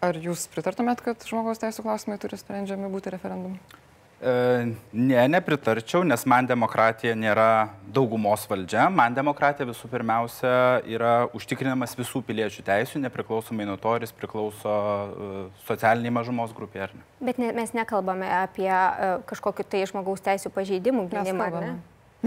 Ar 0.00 0.16
jūs 0.16 0.46
pritartumėt, 0.52 1.02
kad 1.04 1.26
žmogaus 1.26 1.58
teisų 1.60 1.82
klausimai 1.84 2.20
turi 2.22 2.38
sprendžiami 2.38 2.88
būti 2.92 3.10
referendumu? 3.12 3.58
E, 4.20 4.32
ne, 4.92 5.20
nepritarčiau, 5.32 6.02
nes 6.04 6.26
man 6.28 6.44
demokratija 6.44 7.14
nėra 7.16 7.70
daugumos 7.88 8.42
valdžia. 8.50 8.90
Man 8.92 9.14
demokratija 9.16 9.64
visų 9.64 9.88
pirmiausia 9.88 10.50
yra 10.84 11.12
užtikrinamas 11.36 11.96
visų 11.96 12.20
piliečių 12.28 12.64
teisų, 12.66 13.00
nepriklausomai 13.06 13.64
nuo 13.64 13.78
to, 13.80 13.94
ar 13.96 14.04
jis 14.04 14.12
priklauso 14.12 14.74
e, 14.74 15.44
socialiniai 15.64 16.12
mažumos 16.18 16.52
grupė 16.56 16.82
ar 16.84 16.92
ne. 16.98 17.00
Bet 17.30 17.40
ne, 17.40 17.48
mes 17.56 17.72
nekalbame 17.76 18.28
apie 18.42 18.68
uh, 18.68 19.22
kažkokiu 19.30 19.64
tai 19.64 19.86
žmogaus 19.88 20.20
teisų 20.26 20.52
pažeidimų 20.52 21.06
gynimą, 21.14 21.48
ar 21.48 21.56
ne? 21.64 21.72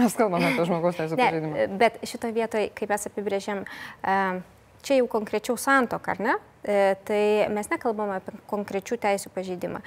Mes 0.00 0.18
kalbame 0.18 0.50
apie 0.50 0.66
žmogaus 0.66 0.98
teisų 0.98 1.18
pažeidimą. 1.20 1.68
Bet 1.78 2.02
šitoje 2.02 2.34
vietoje, 2.34 2.72
kaip 2.74 2.90
mes 2.90 3.06
apibrėžėm, 3.12 3.62
čia 4.82 4.98
jau 4.98 5.06
konkrečiau 5.14 5.54
santoka, 5.60 6.18
ar 6.18 6.26
ne? 6.26 6.36
Tai 7.06 7.24
mes 7.54 7.70
nekalbame 7.70 8.18
apie 8.18 8.34
konkrečių 8.50 8.98
teisų 9.06 9.30
pažeidimą 9.34 9.84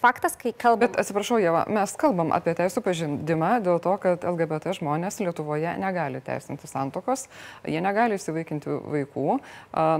faktas, 0.00 0.36
kai 0.40 0.52
kalbame. 0.56 0.88
Bet 0.88 0.98
atsiprašau, 1.00 1.38
Jeva, 1.42 1.64
mes 1.70 1.92
kalbam 2.00 2.32
apie 2.34 2.54
teisų 2.58 2.82
pažindimą 2.84 3.50
dėl 3.64 3.80
to, 3.84 3.92
kad 4.00 4.24
LGBT 4.24 4.74
žmonės 4.78 5.20
Lietuvoje 5.20 5.74
negali 5.80 6.22
teisinti 6.24 6.68
santokos, 6.70 7.26
jie 7.68 7.80
negali 7.84 8.16
įsivaikinti 8.16 8.72
vaikų, 8.80 9.38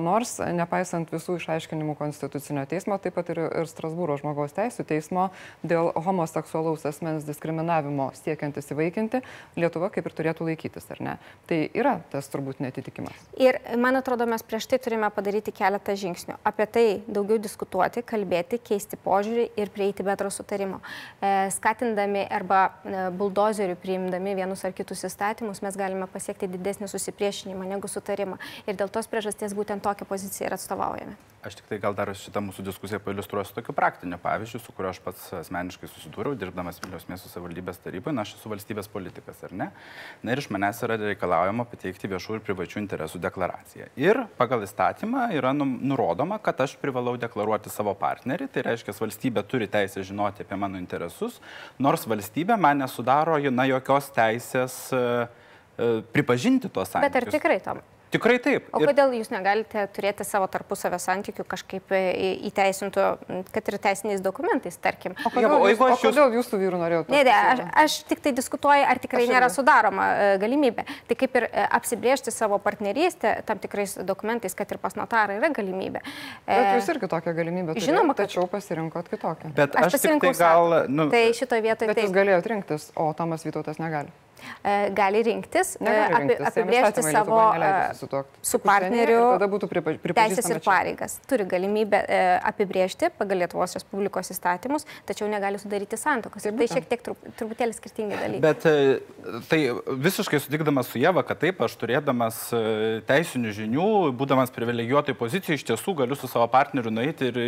nors 0.03 0.39
nepaisant 0.57 1.13
visų 1.13 1.37
išaiškinimų 1.41 1.97
Konstitucinio 2.01 2.65
teismo, 2.71 2.99
taip 3.03 3.19
pat 3.19 3.33
ir, 3.35 3.43
ir 3.63 3.69
Strasbūro 3.71 4.17
žmogaus 4.21 4.57
teisų 4.57 4.87
teismo 4.89 5.29
dėl 5.63 5.93
homoseksualaus 5.95 6.87
asmens 6.89 7.29
diskriminavimo 7.29 8.11
siekiant 8.19 8.57
įsivaikinti, 8.61 9.23
Lietuva 9.61 9.91
kaip 9.93 10.09
ir 10.09 10.17
turėtų 10.17 10.49
laikytis, 10.49 10.89
ar 10.95 11.05
ne? 11.05 11.17
Tai 11.51 11.61
yra 11.77 11.99
tas 12.13 12.29
turbūt 12.33 12.63
netitikimas. 12.65 13.17
Ir 13.41 13.61
man 13.81 14.01
atrodo, 14.01 14.27
mes 14.31 14.43
prieš 14.47 14.71
tai 14.71 14.81
turime 14.83 15.11
padaryti 15.13 15.53
keletą 15.55 15.97
žingsnių. 15.99 16.39
Apie 16.47 16.67
tai 16.71 16.87
daugiau 17.11 17.41
diskutuoti, 17.43 18.05
kalbėti, 18.07 18.61
keisti 18.65 18.99
požiūrį 19.05 19.49
ir 19.61 19.73
prieiti 19.75 19.89
prieiti 19.90 20.03
bendro 20.03 20.31
sutarimo. 20.31 20.81
E, 21.20 21.50
skatindami 21.50 22.26
arba 22.31 22.61
e, 22.85 23.11
buldozerių 23.11 23.76
priimdami 23.81 24.37
vienus 24.38 24.64
ar 24.64 24.72
kitus 24.72 25.05
įstatymus, 25.05 25.62
mes 25.62 25.76
galime 25.76 26.07
pasiekti 26.07 26.48
didesnį 26.50 26.88
susipriešinimą 26.88 27.66
negu 27.66 27.88
sutarimą. 27.88 28.38
Ir 28.66 28.79
dėl 28.79 28.88
tos 28.88 29.11
priežasties 29.11 29.55
būtent 29.55 29.83
tokią 29.83 30.07
poziciją 30.07 30.50
ir 30.50 30.59
atstovaujame. 30.59 31.18
Aš 31.40 31.55
tik 31.57 31.70
tai 31.70 31.79
gal 31.81 31.94
dar 31.96 32.11
šitą 32.12 32.42
mūsų 32.44 32.61
diskusiją 32.66 32.98
pailustruosiu 33.00 33.55
tokiu 33.57 33.72
praktiniu 33.72 34.18
pavyzdžiu, 34.20 34.59
su 34.61 34.74
kuriuo 34.76 34.90
aš 34.92 34.98
pats 35.00 35.22
asmeniškai 35.38 35.88
susidūriau, 35.88 36.37
dirbdamas 36.37 36.76
Vilniaus 36.83 37.07
miesto 37.09 37.31
savivaldybės 37.33 37.79
taryboje, 37.81 38.12
na 38.12 38.26
aš 38.26 38.35
esu 38.37 38.50
valstybės 38.53 38.90
politikas, 38.92 39.40
ar 39.48 39.55
ne? 39.57 39.70
Na 40.20 40.35
ir 40.35 40.42
iš 40.42 40.50
manęs 40.53 40.83
yra 40.85 40.98
reikalaujama 41.00 41.64
pateikti 41.70 42.11
viešų 42.12 42.37
ir 42.37 42.42
privačių 42.44 42.83
interesų 42.83 43.22
deklaraciją. 43.24 43.88
Ir 43.96 44.20
pagal 44.37 44.66
įstatymą 44.66 45.31
yra 45.38 45.55
nurodoma, 45.57 46.37
kad 46.44 46.61
aš 46.61 46.74
privalau 46.83 47.16
deklaruoti 47.16 47.72
savo 47.72 47.96
partnerį, 47.96 48.50
tai 48.53 48.66
reiškia, 48.68 48.92
valstybė 49.00 49.40
turi 49.48 49.64
teisę 49.64 49.80
teisę 49.81 50.05
žinoti 50.07 50.45
apie 50.47 50.59
mano 50.61 50.81
interesus, 50.81 51.40
nors 51.79 52.07
valstybė 52.09 52.59
man 52.61 52.85
nesudaro 52.85 53.38
na, 53.51 53.66
jokios 53.71 54.11
teisės 54.16 54.77
e, 54.93 55.01
e, 55.01 55.88
pripažinti 56.14 56.69
tos 56.69 56.93
santykius. 56.93 57.16
Bet 57.16 57.23
ar 57.23 57.35
tikrai 57.38 57.59
tam? 57.64 57.83
Tikrai 58.11 58.38
taip. 58.42 58.66
O 58.75 58.81
ir... 58.83 58.90
kodėl 58.90 59.12
jūs 59.14 59.29
negalite 59.31 59.85
turėti 59.94 60.25
savo 60.27 60.49
tarpusavio 60.51 60.99
santykių 60.99 61.44
kažkaip 61.51 61.92
e, 61.94 62.01
įteisintų, 62.49 63.05
kad 63.55 63.70
ir 63.70 63.77
teisiniais 63.83 64.23
dokumentais, 64.25 64.79
tarkim? 64.83 65.14
O 65.23 65.31
kodėl, 65.31 65.46
jo, 65.46 65.59
o 65.61 65.68
jūs, 65.70 65.83
o 65.85 65.99
kodėl 66.03 66.35
jūs 66.38 66.51
su 66.51 66.59
vyru 66.59 66.81
norėjote? 66.81 67.14
Ne, 67.14 67.20
ne, 67.29 67.37
aš, 67.53 67.62
aš 67.85 67.99
tik 68.11 68.23
tai 68.25 68.33
diskutuoju, 68.35 68.87
ar 68.90 68.99
tikrai 69.03 69.23
aš 69.23 69.31
nėra 69.31 69.46
irgi. 69.46 69.57
sudaroma 69.61 70.09
uh, 70.11 70.33
galimybė. 70.42 70.87
Tai 71.07 71.18
kaip 71.23 71.38
ir 71.38 71.46
uh, 71.46 71.68
apsibriežti 71.79 72.35
savo 72.35 72.59
partnerystę 72.62 73.37
tam 73.46 73.62
tikrais 73.62 73.94
dokumentais, 74.07 74.59
kad 74.59 74.75
ir 74.75 74.81
pas 74.83 74.99
notarą 74.99 75.38
yra 75.38 75.53
galimybė. 75.55 76.03
Bet 76.49 76.73
jūs 76.81 76.90
irgi 76.96 77.11
tokią 77.14 77.37
galimybę 77.37 77.77
turėjote, 77.77 77.92
žinoma, 77.92 78.16
kad... 78.18 78.27
tačiau 78.27 78.49
pasirinkot 78.51 79.12
kitokią. 79.12 79.53
Bet 79.55 79.79
aš, 79.79 79.92
aš 79.92 80.01
pasirinkau 80.01 80.35
tai 80.35 80.42
gal... 80.42 80.81
Nu... 80.90 81.07
Tai 81.14 81.23
šitoje 81.38 81.62
vietoje... 81.62 81.92
Bet 81.92 82.01
taip. 82.01 82.09
jūs 82.09 82.16
galėjote 82.18 82.55
rinktis, 82.57 82.90
o 82.99 83.12
Tomas 83.14 83.46
Vytautas 83.46 83.79
negali. 83.79 84.11
E, 84.64 84.90
gali 84.92 85.22
rinktis, 85.22 85.76
e, 85.81 85.92
rinktis 86.12 86.46
apibriežti 86.50 87.03
savo 87.07 87.38
e, 87.57 88.24
su 88.44 88.61
partneriu 88.61 89.22
teisės 90.12 90.50
ir 90.53 90.61
pareigas. 90.64 91.16
Turi 91.31 91.46
galimybę 91.48 92.03
apibriežti 92.50 93.09
pagal 93.16 93.40
Lietuvos 93.40 93.72
Respublikos 93.79 94.33
įstatymus, 94.35 94.87
tačiau 95.09 95.29
negali 95.33 95.61
sudaryti 95.61 95.96
santokos. 96.00 96.44
Ir 96.44 96.57
tai 96.59 96.68
šiek 96.74 96.88
tiek 96.90 97.05
truputėlį 97.09 97.76
skirtingi 97.76 98.18
dalykai. 98.20 98.42
Bet 98.44 99.48
tai 99.48 99.61
visiškai 100.07 100.42
sutikdamas 100.44 100.90
su 100.92 101.00
Jėva, 101.00 101.24
kad 101.26 101.40
taip, 101.40 101.62
aš 101.64 101.79
turėdamas 101.81 102.42
teisinių 103.09 103.55
žinių, 103.57 103.88
būdamas 104.20 104.53
privilegijuotai 104.55 105.16
pozicijai, 105.16 105.57
iš 105.57 105.66
tiesų 105.72 105.96
galiu 106.03 106.18
su 106.18 106.29
savo 106.31 106.46
partneriu 106.53 106.92
nueiti 106.92 107.31
ir 107.31 107.40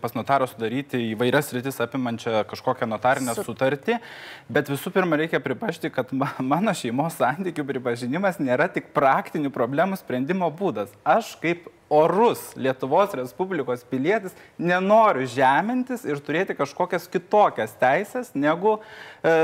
pas 0.00 0.16
notarą 0.16 0.48
sudaryti 0.48 1.02
įvairias 1.12 1.52
rytis 1.56 1.80
apimančią 1.84 2.46
kažkokią 2.48 2.88
notarinę 2.88 3.36
su... 3.36 3.44
sutartį. 3.46 4.00
Bet 4.48 4.72
visų 4.72 4.92
pirma, 4.94 5.20
reikia 5.20 5.42
pripažinti, 5.44 5.92
kad 5.92 6.12
man 6.16 6.25
mano 6.52 6.74
šeimos 6.76 7.16
santykių 7.20 7.64
pripažinimas 7.68 8.40
nėra 8.42 8.68
tik 8.72 8.92
praktinių 8.96 9.50
problemų 9.54 9.98
sprendimo 10.00 10.48
būdas. 10.54 10.92
Aš 11.04 11.34
kaip 11.42 11.68
orus 11.88 12.50
Lietuvos 12.58 13.14
Respublikos 13.14 13.84
pilietis 13.86 14.34
nenori 14.58 15.28
žemintis 15.30 16.04
ir 16.08 16.18
turėti 16.24 16.56
kažkokias 16.58 17.06
kitokias 17.10 17.76
teisės 17.78 18.32
negu 18.34 18.78
e, 19.22 19.34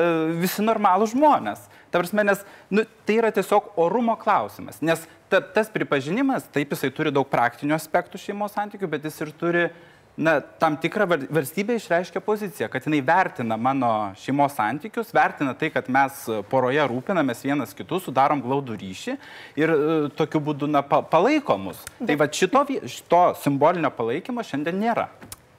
visi 0.43 0.65
normalūs 0.65 1.15
žmonės. 1.15 1.69
Ta 1.93 2.01
prasme, 2.01 2.25
nes 2.27 2.43
nu, 2.73 2.87
tai 3.07 3.21
yra 3.21 3.31
tiesiog 3.35 3.75
orumo 3.79 4.17
klausimas, 4.19 4.81
nes 4.83 5.05
ta, 5.31 5.43
tas 5.43 5.71
pripažinimas, 5.73 6.49
taip 6.55 6.75
jisai 6.75 6.91
turi 6.95 7.13
daug 7.15 7.29
praktinių 7.31 7.77
aspektų 7.77 8.21
šeimos 8.21 8.57
santykių, 8.57 8.91
bet 8.97 9.07
jis 9.07 9.21
ir 9.23 9.35
turi 9.39 9.67
na, 10.17 10.37
tam 10.61 10.77
tikrą 10.81 11.07
valstybė 11.33 11.77
išreiškia 11.79 12.21
poziciją, 12.25 12.69
kad 12.73 12.85
jinai 12.87 13.01
vertina 13.07 13.57
mano 13.57 13.91
šeimos 14.21 14.57
santykius, 14.59 15.13
vertina 15.15 15.55
tai, 15.59 15.71
kad 15.73 15.89
mes 15.93 16.25
poroje 16.51 16.85
rūpinamės 16.91 17.45
vienas 17.47 17.73
kitų, 17.77 18.01
sudarom 18.07 18.43
glaudų 18.45 18.77
ryšį 18.83 19.17
ir 19.61 19.73
uh, 19.73 19.93
tokiu 20.17 20.43
būdu 20.45 20.69
na, 20.71 20.85
pa, 20.85 21.01
palaikomus. 21.03 21.81
Tai 22.03 22.19
va 22.21 22.29
šito, 22.29 22.65
šito 22.85 23.23
simbolinio 23.43 23.93
palaikymo 23.97 24.45
šiandien 24.47 24.81
nėra. 24.85 25.09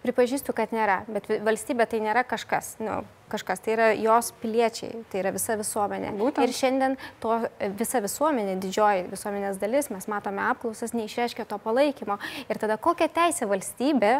Pripažįstu, 0.03 0.51
kad 0.55 0.73
nėra, 0.75 1.01
bet 1.07 1.29
valstybė 1.45 1.85
tai 1.87 2.01
nėra 2.03 2.25
kažkas, 2.27 2.73
nu, 2.83 3.01
kažkas, 3.31 3.61
tai 3.63 3.75
yra 3.77 3.89
jos 3.95 4.33
piliečiai, 4.41 5.03
tai 5.11 5.21
yra 5.21 5.31
visa 5.35 5.55
visuomenė. 5.59 6.11
Būtent. 6.19 6.43
Ir 6.43 6.55
šiandien 6.57 6.97
to 7.23 7.37
visa 7.79 8.01
visuomenė, 8.03 8.57
didžioji 8.63 9.05
visuomenės 9.13 9.61
dalis, 9.61 9.87
mes 9.93 10.09
matome 10.11 10.43
apklausas, 10.49 10.91
neišreiškia 10.97 11.47
to 11.47 11.59
palaikymo. 11.63 12.19
Ir 12.45 12.59
tada 12.59 12.75
kokią 12.75 13.07
teisę 13.15 13.47
valstybė 13.47 14.17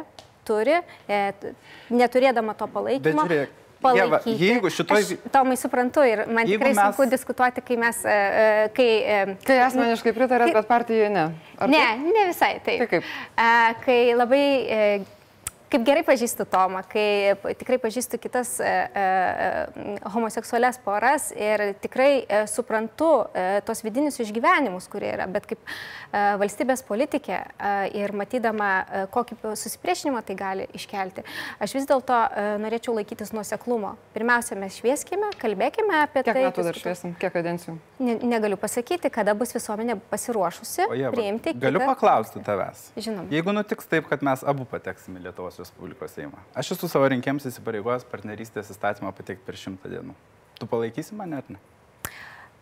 turi, 0.48 0.80
e, 1.08 1.20
neturėdama 1.92 2.56
to 2.56 2.70
palaikymo. 2.72 3.28
Bet 3.28 3.36
žiūrėk, 3.36 3.60
palaikyti. 3.84 4.34
Jeva, 4.34 4.48
jeigu 4.48 4.72
šitoj... 4.74 5.02
Aš, 5.04 5.32
Tomai 5.34 5.58
suprantu 5.60 6.04
ir 6.08 6.24
man 6.28 6.48
jeigu 6.48 6.62
tikrai 6.62 6.72
mes... 6.76 6.84
sunku 6.84 7.08
diskutuoti, 7.12 7.64
kai 7.66 7.80
mes... 7.82 8.00
Uh, 8.04 8.62
kai, 8.78 8.88
uh, 9.02 9.34
tai 9.48 9.60
asmeniškai 9.66 10.16
pritarėt, 10.16 10.54
bet 10.56 10.70
partijai 10.70 11.12
ne. 11.14 11.26
Ar 11.60 11.72
ne, 11.72 11.82
taip? 11.84 12.08
ne 12.16 12.26
visai 12.30 12.54
taip. 12.64 12.86
Tai 12.86 12.90
kaip? 12.96 13.12
Kai 13.84 14.00
labai... 14.16 14.46
Kaip 15.74 15.88
gerai 15.88 16.04
pažįstu 16.06 16.46
Tomą, 16.46 16.84
kai 16.86 17.34
tikrai 17.58 17.80
pažįstu 17.82 18.20
kitas 18.22 18.60
e, 18.62 18.70
e, 18.70 20.04
homoseksualias 20.14 20.78
poras 20.86 21.32
ir 21.34 21.64
tikrai 21.82 22.12
e, 22.22 22.42
suprantu 22.46 23.08
e, 23.34 23.58
tos 23.66 23.82
vidinius 23.82 24.20
išgyvenimus, 24.22 24.86
kurie 24.92 25.10
yra, 25.16 25.26
bet 25.34 25.48
kaip 25.50 25.64
e, 25.66 26.22
valstybės 26.38 26.86
politikė 26.86 27.40
e, 27.40 27.72
ir 28.04 28.14
matydama, 28.14 28.68
e, 28.86 29.02
kokį 29.16 29.40
susipriešinimą 29.64 30.22
tai 30.28 30.36
gali 30.38 30.68
iškelti, 30.78 31.24
aš 31.66 31.74
vis 31.80 31.90
dėlto 31.90 32.20
e, 32.22 32.46
norėčiau 32.68 32.94
laikytis 33.00 33.34
nuoseklumo. 33.34 33.96
Pirmiausia, 34.14 34.60
mes 34.62 34.78
švieskime, 34.78 35.32
kalbėkime 35.42 36.04
apie 36.04 36.22
Kiek 36.22 36.30
tai. 36.30 36.38
Kiek 36.38 36.50
metų 36.52 36.68
dar 36.70 36.82
šviesim, 36.84 37.18
kiek 37.18 37.34
kadencijų? 37.34 37.80
Ne, 38.04 38.20
negaliu 38.36 38.62
pasakyti, 38.62 39.10
kada 39.10 39.34
bus 39.42 39.58
visuomenė 39.58 39.98
pasiruošusi 40.14 40.86
o, 40.86 40.94
jie, 41.02 41.10
priimti. 41.18 41.58
Galiu 41.58 41.82
kitą... 41.82 41.90
paklausti 41.96 42.46
tavęs. 42.46 42.86
Žinoma. 43.02 43.28
Jeigu 43.34 43.58
nutiks 43.58 43.90
taip, 43.90 44.06
kad 44.14 44.22
mes 44.22 44.46
abu 44.46 44.70
pateksime 44.70 45.26
Lietuvos 45.26 45.63
Respublikos 45.64 46.14
Seimą. 46.16 46.44
Aš 46.60 46.76
esu 46.76 46.90
savo 46.92 47.08
rinkėjams 47.14 47.48
įsipareigojęs 47.50 48.08
partnerystės 48.12 48.72
įstatymą 48.74 49.14
pateikti 49.16 49.48
per 49.48 49.60
šimtą 49.60 49.92
dienų. 49.92 50.16
Tu 50.60 50.68
palaikysi 50.70 51.16
mane 51.18 51.40
ar 51.40 51.50
ne? 51.56 51.62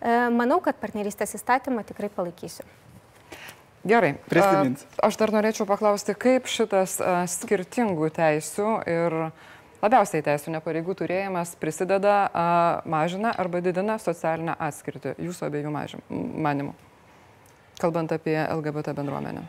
E, 0.02 0.14
manau, 0.34 0.62
kad 0.64 0.80
partnerystės 0.82 1.36
įstatymą 1.38 1.84
tikrai 1.90 2.10
palaikysiu. 2.14 2.66
Gerai. 3.88 4.14
Prisimins. 4.30 4.86
Aš 5.02 5.18
dar 5.18 5.34
norėčiau 5.34 5.66
paklausti, 5.70 6.14
kaip 6.14 6.46
šitas 6.50 7.00
skirtingų 7.34 8.12
teisių 8.14 8.68
ir 8.90 9.16
labiausiai 9.82 10.22
teisų 10.26 10.54
nepareigų 10.54 10.96
turėjimas 11.00 11.56
prisideda, 11.62 12.18
mažina 12.86 13.34
arba 13.42 13.64
didina 13.66 13.98
socialinę 14.02 14.54
atskirtį 14.62 15.16
jūsų 15.26 15.48
abiejų 15.50 15.74
manimų, 16.46 16.76
kalbant 17.82 18.14
apie 18.14 18.38
LGBT 18.44 18.94
bendruomenę. 19.02 19.48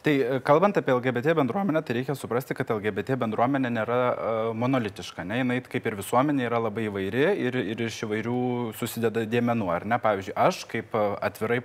Tai 0.00 0.14
e, 0.16 0.40
kalbant 0.40 0.76
apie 0.80 0.94
LGBT 0.94 1.34
bendruomenę, 1.36 1.82
tai 1.84 1.98
reikia 1.98 2.14
suprasti, 2.16 2.54
kad 2.56 2.70
LGBT 2.72 3.18
bendruomenė 3.20 3.68
nėra 3.74 3.98
uh, 4.08 4.38
monolitiška. 4.56 5.26
Ne? 5.28 5.42
Jis 5.58 5.68
kaip 5.68 5.88
ir 5.90 5.98
visuomenė 5.98 6.46
yra 6.48 6.60
labai 6.64 6.86
įvairi 6.88 7.26
ir, 7.44 7.58
ir 7.74 7.82
iš 7.84 7.98
įvairių 8.06 8.38
susideda 8.80 9.26
dėmenų. 9.28 9.68
Ar 9.74 9.84
ne? 9.84 10.00
Pavyzdžiui, 10.00 10.36
aš 10.40 10.62
kaip 10.70 10.96
e, 10.96 11.04
atvirai 11.28 11.60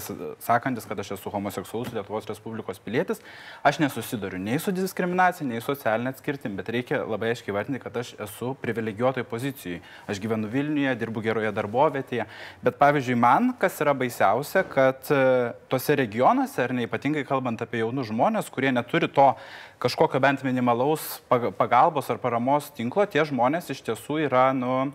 sakantis, 0.00 0.86
kad 0.88 0.98
aš 1.00 1.14
esu 1.16 1.30
homoseksualus 1.32 1.92
Lietuvos 1.94 2.26
Respublikos 2.28 2.80
pilietis, 2.82 3.20
aš 3.62 3.80
nesusiduriu 3.82 4.38
nei 4.42 4.58
su 4.62 4.72
diskriminacija, 4.74 5.46
nei 5.48 5.62
socialinė 5.64 6.14
atskirtim, 6.14 6.56
bet 6.58 6.70
reikia 6.74 7.02
labai 7.04 7.32
aiškiai 7.32 7.54
vartinti, 7.56 7.82
kad 7.82 7.96
aš 8.00 8.14
esu 8.26 8.52
privilegijuotoje 8.62 9.26
pozicijoje. 9.28 9.82
Aš 10.10 10.22
gyvenu 10.22 10.50
Vilniuje, 10.52 10.94
dirbu 11.00 11.24
geroje 11.24 11.52
darbovietėje, 11.54 12.28
bet 12.64 12.78
pavyzdžiui, 12.80 13.18
man 13.20 13.52
kas 13.60 13.80
yra 13.84 13.94
baisiausia, 13.98 14.64
kad 14.68 15.10
e, 15.12 15.20
tose 15.72 15.98
regionuose, 15.98 16.62
ar 16.64 16.74
ne 16.76 16.88
ypatingai 16.88 17.26
kalbant 17.28 17.62
apie 17.64 17.82
jaunus 17.82 18.10
žmonės, 18.10 18.50
kurie 18.54 18.72
neturi 18.74 19.10
to 19.12 19.32
kažkokio 19.82 20.20
bent 20.22 20.44
minimalaus 20.46 21.18
pagalbos 21.28 22.08
ar 22.10 22.20
paramos 22.22 22.70
tinklo, 22.76 23.04
tie 23.10 23.24
žmonės 23.26 23.70
iš 23.74 23.82
tiesų 23.84 24.22
yra, 24.28 24.48
nu, 24.56 24.88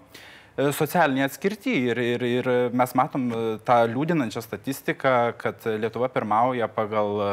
socialinė 0.75 1.23
atskirti 1.25 1.73
ir, 1.89 1.99
ir, 2.01 2.23
ir 2.25 2.49
mes 2.75 2.93
matom 2.97 3.27
e, 3.31 3.41
tą 3.65 3.77
liūdinančią 3.91 4.43
statistiką, 4.43 5.13
kad 5.39 5.67
Lietuva 5.79 6.09
pirmauja 6.11 6.67
pagal 6.73 7.21
e, 7.23 7.29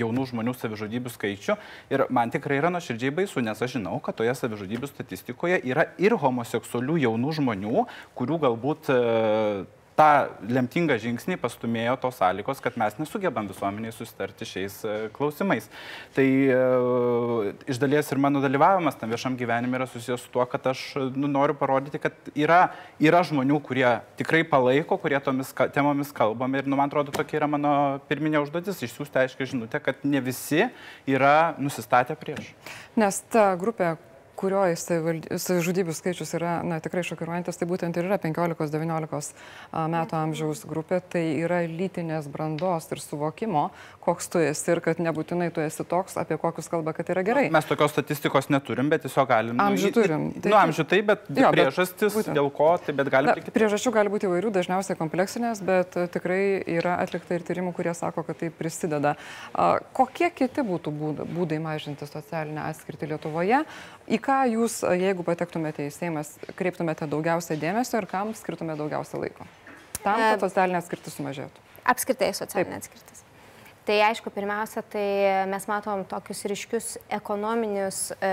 jaunų 0.00 0.26
žmonių 0.30 0.54
savižudybių 0.56 1.12
skaičių. 1.12 1.58
Ir 1.92 2.06
man 2.14 2.32
tikrai 2.32 2.60
yra 2.62 2.72
nuoširdžiai 2.72 3.14
baisu, 3.18 3.42
nes 3.44 3.60
aš 3.60 3.76
žinau, 3.76 3.98
kad 4.04 4.16
toje 4.20 4.34
savižudybių 4.38 4.90
statistikoje 4.90 5.60
yra 5.68 5.90
ir 6.00 6.16
homoseksualių 6.22 7.00
jaunų 7.04 7.36
žmonių, 7.40 7.86
kurių 8.18 8.40
galbūt 8.46 8.92
tą 9.98 10.08
lemtingą 10.48 10.96
žingsnį 11.00 11.36
pastumėjo 11.40 11.96
tos 12.02 12.18
sąlygos, 12.20 12.60
kad 12.64 12.76
mes 12.80 12.96
nesugebam 13.00 13.48
visuomeniai 13.50 13.92
susitarti 13.94 14.48
šiais 14.48 14.78
e, 14.84 14.94
klausimais. 15.14 15.68
Tai 16.16 16.24
e, 16.24 16.60
iš 17.70 17.80
dalies 17.82 18.08
ir 18.12 18.20
mano 18.22 18.42
dalyvavimas 18.44 18.96
tam 19.00 19.12
viešam 19.12 19.36
gyvenime 19.38 19.78
yra 19.80 19.88
susijęs 19.90 20.24
su 20.24 20.32
tuo, 20.32 20.46
kad 20.48 20.70
aš 20.72 20.84
nu, 21.16 21.30
noriu 21.30 21.56
parodyti, 21.58 22.00
kad 22.02 22.32
yra, 22.38 22.62
yra 23.02 23.22
žmonių, 23.26 23.60
kurie 23.64 23.88
tikrai 24.20 24.42
palaiko, 24.48 24.98
kurie 25.02 25.20
tomis 25.24 25.52
temomis 25.74 26.14
kalbam 26.16 26.56
ir, 26.56 26.68
nu, 26.68 26.78
man 26.78 26.92
atrodo, 26.92 27.14
tokia 27.14 27.42
yra 27.42 27.50
mano 27.50 27.74
pirminė 28.08 28.40
užduotis- 28.44 28.80
išsiųsti 28.86 29.24
aiškiai 29.26 29.52
žinutę, 29.54 29.82
kad 29.82 30.00
ne 30.04 30.20
visi 30.24 30.70
yra 31.08 31.54
nusistatę 31.58 32.16
prieš. 32.16 32.54
Nes 32.96 33.20
ta 33.32 33.52
grupė, 33.60 33.96
kurioje 34.42 34.76
savižudybių 35.38 35.94
skaičius 35.94 36.34
yra 36.38 36.58
na, 36.66 36.80
tikrai 36.82 37.04
šokiruojantis, 37.06 37.58
tai 37.60 37.68
būtent 37.70 37.96
ir 37.98 38.08
yra 38.08 38.18
15-19 38.22 39.32
metų 39.94 40.18
amžiaus 40.18 40.64
grupė, 40.68 40.98
tai 41.12 41.24
yra 41.44 41.62
lytinės 41.68 42.28
brandos 42.32 42.90
ir 42.92 43.02
suvokimo, 43.02 43.68
koks 44.02 44.30
tu 44.32 44.42
esi 44.42 44.74
ir 44.74 44.82
kad 44.84 44.98
nebūtinai 45.02 45.50
tu 45.54 45.62
esi 45.62 45.86
toks, 45.88 46.18
apie 46.20 46.38
kokius 46.40 46.70
kalba, 46.72 46.94
kad 46.96 47.10
yra 47.14 47.22
gerai. 47.26 47.46
Mes 47.54 47.68
tokios 47.68 47.94
statistikos 47.94 48.50
neturim, 48.52 48.90
bet 48.92 49.06
tiesiog 49.06 49.28
galim. 49.30 49.62
Amžių 49.62 49.92
turim. 49.94 50.26
Tai, 50.38 50.50
nu, 50.50 50.58
amžių 50.58 50.86
tai, 50.90 51.00
bet 51.06 51.28
jo, 51.30 51.52
priežastis, 51.54 52.18
bet, 52.18 52.32
dėl 52.34 52.50
ko, 52.54 52.72
tai 52.82 52.96
bet 52.98 53.12
gali 53.12 53.30
būti. 53.30 53.54
Priežasčių 53.54 53.94
gali 53.94 54.12
būti 54.12 54.28
įvairių, 54.28 54.52
dažniausiai 54.58 54.98
kompleksinės, 54.98 55.62
bet 55.66 55.98
tikrai 56.14 56.42
yra 56.78 56.98
atlikta 57.04 57.38
ir 57.38 57.46
tyrimų, 57.46 57.74
kurie 57.76 57.94
sako, 57.96 58.26
kad 58.26 58.40
tai 58.42 58.50
prisideda. 58.54 59.14
Kokie 59.94 60.32
kiti 60.34 60.66
būtų 60.66 60.94
būdai 61.22 61.60
mažinti 61.62 62.08
socialinę 62.08 62.66
atskirtį 62.70 63.12
Lietuvoje? 63.14 63.62
Į 64.12 64.18
ką 64.20 64.42
jūs, 64.52 64.82
jeigu 65.00 65.24
patektumėte 65.24 65.86
į 65.86 65.92
Seimas, 65.94 66.34
kreiptumėte 66.58 67.06
daugiausia 67.08 67.56
dėmesio 67.56 68.02
ir 68.02 68.06
kam 68.10 68.34
skirtumėte 68.36 68.82
daugiausia 68.82 69.20
laiko? 69.22 69.46
Tam, 70.02 70.18
kad 70.18 70.36
e, 70.36 70.40
socialinė 70.42 70.80
atskirtis 70.82 71.16
sumažėtų. 71.16 71.62
Apskritai 71.88 72.28
socialinė 72.36 72.82
atskirtis. 72.82 73.22
Tai 73.82 73.96
aišku, 74.06 74.30
pirmiausia, 74.30 74.78
tai 74.86 75.06
mes 75.50 75.64
matom 75.66 76.04
tokius 76.06 76.44
ryškius 76.46 76.86
ekonominius 77.10 78.12
e, 78.14 78.28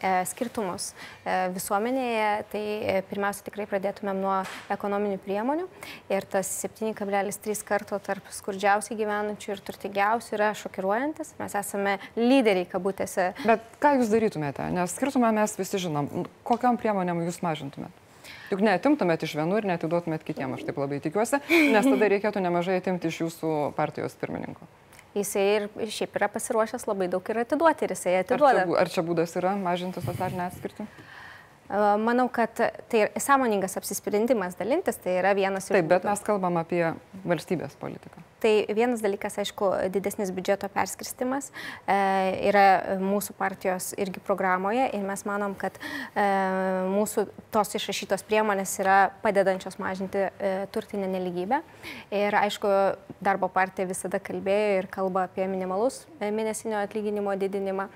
e, 0.00 0.12
skirtumus 0.30 0.86
e, 1.20 1.34
visuomenėje. 1.52 2.30
Tai 2.48 2.62
e, 2.64 2.94
pirmiausia, 3.10 3.44
tikrai 3.44 3.66
pradėtumėm 3.68 4.22
nuo 4.24 4.38
ekonominių 4.72 5.18
priemonių. 5.26 5.66
Ir 6.08 6.24
tas 6.32 6.48
7,3 6.64 7.60
karto 7.68 7.98
tarp 8.00 8.30
skurdžiausiai 8.32 8.96
gyvenančių 8.96 9.52
ir 9.52 9.60
turtingiausių 9.68 10.32
yra 10.38 10.48
šokiruojantis. 10.62 11.34
Mes 11.42 11.58
esame 11.60 11.98
lyderiai 12.16 12.64
kabutėse. 12.70 13.34
Bet 13.44 13.68
ką 13.84 13.98
jūs 13.98 14.14
darytumėte? 14.14 14.70
Nes 14.72 14.96
skirtumą 14.96 15.28
mes 15.42 15.58
visi 15.60 15.82
žinom. 15.84 16.24
Kokiam 16.48 16.80
priemonėm 16.80 17.20
jūs 17.26 17.42
mažintumėte? 17.44 17.92
Juk 18.48 18.64
neatimtumėt 18.64 19.28
iš 19.28 19.36
vienų 19.36 19.60
ir 19.60 19.68
netiduotumėt 19.74 20.24
kitiems, 20.24 20.56
aš 20.56 20.66
taip 20.70 20.80
labai 20.80 21.02
tikiuosi, 21.04 21.42
nes 21.74 21.84
tada 21.84 22.10
reikėtų 22.14 22.42
nemažai 22.42 22.80
atimti 22.80 23.10
iš 23.10 23.20
jūsų 23.26 23.52
partijos 23.76 24.16
pirmininko 24.18 24.66
jisai 25.22 25.44
ir 25.56 25.92
šiaip 25.92 26.16
yra 26.18 26.28
pasiruošęs 26.32 26.86
labai 26.88 27.08
daug 27.12 27.30
ir 27.32 27.42
atiduoti 27.42 27.86
ir 27.86 27.94
jisai 27.96 28.16
atiduoda. 28.22 28.64
Ar 28.64 28.72
čia, 28.72 28.80
ar 28.82 28.92
čia 28.96 29.06
būdas 29.06 29.36
yra 29.40 29.54
mažinti 29.60 30.04
socialinę 30.04 30.48
atskirtį? 30.50 30.88
Manau, 31.68 32.28
kad 32.30 32.54
tai 32.90 33.08
sąmoningas 33.18 33.76
apsisprendimas 33.80 34.54
dalintis, 34.58 35.00
tai 35.02 35.18
yra 35.18 35.34
vienas 35.34 35.66
iš... 35.66 35.74
Taip, 35.74 35.90
bet 35.90 36.06
mes 36.06 36.22
kalbam 36.26 36.60
apie 36.62 36.84
valstybės 37.26 37.74
politiką. 37.80 38.22
Tai 38.46 38.52
vienas 38.76 39.00
dalykas, 39.00 39.38
aišku, 39.40 39.68
didesnis 39.90 40.28
biudžeto 40.30 40.68
perskirstimas 40.70 41.48
e, 41.88 41.96
yra 42.50 42.98
mūsų 43.00 43.32
partijos 43.38 43.88
irgi 43.96 44.20
programoje 44.22 44.90
ir 44.94 45.06
mes 45.08 45.24
manom, 45.26 45.54
kad 45.58 45.78
e, 45.80 46.26
mūsų 46.92 47.24
tos 47.54 47.72
išrašytos 47.78 48.22
priemonės 48.28 48.76
yra 48.84 48.98
padedančios 49.24 49.80
mažinti 49.80 50.26
e, 50.28 50.52
turtinę 50.70 51.08
neligybę. 51.16 51.62
Ir 52.12 52.36
aišku, 52.38 52.70
darbo 53.24 53.48
partija 53.50 53.88
visada 53.88 54.20
kalbėjo 54.20 54.82
ir 54.82 54.90
kalba 54.92 55.24
apie 55.30 55.48
minimalus 55.48 56.02
e, 56.20 56.28
mėnesinio 56.28 56.76
atlyginimo 56.84 57.32
didinimą, 57.40 57.88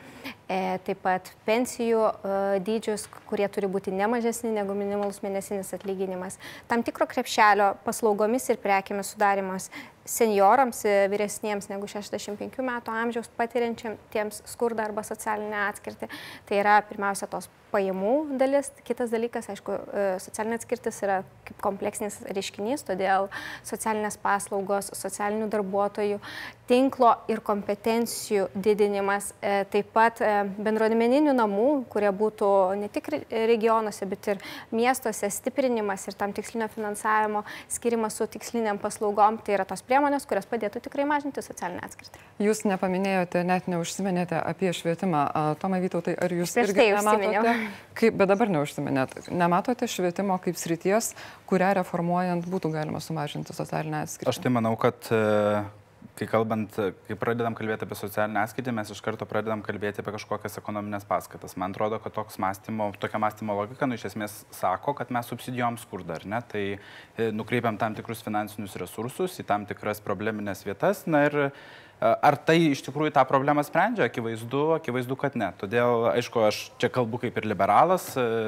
taip 0.87 0.99
pat 1.05 1.29
pensijų 1.47 2.01
e, 2.03 2.33
dydžius, 2.67 3.05
kurie 3.31 3.47
turi 3.53 3.69
būti 3.71 3.93
ne 3.95 4.09
mažesni 4.11 4.51
negu 4.55 4.75
minimalus 4.75 5.21
mėnesinis 5.23 5.71
atlyginimas. 5.77 6.41
Tam 6.71 6.83
tikro 6.87 7.07
krepšelio 7.11 7.77
paslaugomis 7.85 8.49
ir 8.51 8.59
prekiamis 8.63 9.13
sudarimas 9.15 9.71
seniorams, 10.09 10.83
vyresniems 11.13 11.71
negu 11.71 11.89
65 11.91 12.61
metų 12.67 12.95
amžiaus 13.03 13.31
patiriančiams 13.39 14.43
skurdą 14.49 14.89
arba 14.89 15.05
socialinę 15.07 15.67
atskirtį. 15.69 16.11
Tai 16.49 16.61
yra 16.63 16.81
pirmiausia 16.89 17.29
tos 17.31 17.51
pajamų 17.71 18.39
dalis. 18.39 18.71
Kitas 18.87 19.13
dalykas, 19.13 19.49
aišku, 19.53 19.75
e, 19.75 20.07
socialinė 20.23 20.59
atskirtis 20.59 21.01
yra 21.05 21.21
kaip 21.47 21.61
kompleksinis 21.63 22.21
reiškinys, 22.27 22.85
todėl 22.87 23.29
socialinės 23.67 24.19
paslaugos, 24.21 24.91
socialinių 24.97 25.49
darbuotojų, 25.53 26.19
tinklo 26.71 27.13
ir 27.31 27.43
kompetencijų 27.47 28.49
didinimas, 28.55 29.33
e, 29.43 29.65
taip 29.71 29.93
pat 29.95 30.23
e, 30.23 30.33
bendruomeninių 30.59 31.35
namų, 31.37 31.69
kurie 31.93 32.11
būtų 32.15 32.51
ne 32.81 32.91
tik 32.93 33.11
regionuose, 33.31 34.07
bet 34.11 34.33
ir 34.35 34.43
miestuose 34.75 35.31
stiprinimas 35.31 36.07
ir 36.09 36.19
tam 36.19 36.35
tikslinio 36.37 36.71
finansavimo 36.75 37.45
skirimas 37.71 38.19
su 38.19 38.27
tiksliniam 38.31 38.79
paslaugom, 38.83 39.41
tai 39.45 39.59
yra 39.59 39.69
tos 39.69 39.83
priemonės, 39.91 40.27
kurios 40.31 40.47
padėtų 40.51 40.85
tikrai 40.87 41.07
mažinti 41.11 41.43
socialinę 41.43 41.83
atskirtį. 41.83 42.23
Jūs 42.47 42.63
nepaminėjote, 42.69 43.43
net 43.47 43.67
neužsiminėte 43.71 44.39
apie 44.39 44.71
švietimą. 44.77 45.25
Tomai 45.63 45.83
Vytautai, 45.83 46.15
ar 46.15 46.35
jūs 46.35 46.55
Prieš 46.55 46.71
irgi 46.71 46.79
tai 46.79 46.87
nematote? 46.95 47.57
Kaip, 47.99 48.17
bet 48.21 48.31
dabar 48.31 48.53
neužsiminėt. 48.55 49.19
Nematote 49.35 49.91
švietimo 49.91 50.39
kaip 50.45 50.61
srities, 50.61 51.13
kurią 51.51 51.75
reformuojant 51.81 52.47
būtų 52.51 52.71
galima 52.77 53.03
sumažinti 53.03 53.57
socialinę 53.57 54.05
atskirtį? 54.07 54.31
Aš 54.31 54.41
tai 54.45 54.55
manau, 54.55 54.77
kad 54.81 55.11
e, 55.11 55.21
kai 56.19 56.27
kalbant, 56.29 56.77
kai 57.07 57.17
pradedam 57.19 57.55
kalbėti 57.57 57.87
apie 57.87 57.97
socialinę 57.99 58.43
atskirtį, 58.43 58.75
mes 58.77 58.93
iš 58.93 59.01
karto 59.05 59.27
pradedam 59.29 59.63
kalbėti 59.65 60.03
apie 60.03 60.15
kažkokias 60.17 60.59
ekonominės 60.61 61.07
paskatas. 61.09 61.57
Man 61.61 61.75
atrodo, 61.75 62.01
kad 62.03 62.15
toks 62.17 62.39
mąstymo, 62.43 62.91
tokia 63.01 63.21
mąstymo 63.23 63.57
logika, 63.57 63.89
nu, 63.89 63.97
iš 63.97 64.11
esmės 64.11 64.41
sako, 64.55 64.95
kad 64.99 65.13
mes 65.15 65.31
subsidijuom 65.33 65.79
skurdą, 65.81 66.19
ar 66.21 66.27
ne? 66.29 66.43
Tai 66.53 66.65
e, 66.77 67.31
nukreipiam 67.37 67.79
tam 67.81 67.97
tikrus 67.97 68.25
finansinius 68.27 68.77
resursus 68.81 69.39
į 69.41 69.47
tam 69.49 69.65
tikras 69.71 70.03
probleminės 70.05 70.67
vietas. 70.69 71.07
Na 71.11 71.25
ir 71.29 71.41
Ar 72.01 72.37
tai 72.49 72.57
iš 72.71 72.81
tikrųjų 72.87 73.13
tą 73.13 73.23
problemą 73.29 73.61
sprendžia? 73.61 74.07
Akivaizdu, 74.09 74.61
akivaizdu, 74.79 75.17
kad 75.21 75.35
ne. 75.37 75.51
Todėl, 75.61 76.07
aišku, 76.15 76.41
aš 76.49 76.61
čia 76.81 76.89
kalbu 76.93 77.21
kaip 77.21 77.37
ir 77.37 77.49
liberalas, 77.51 78.07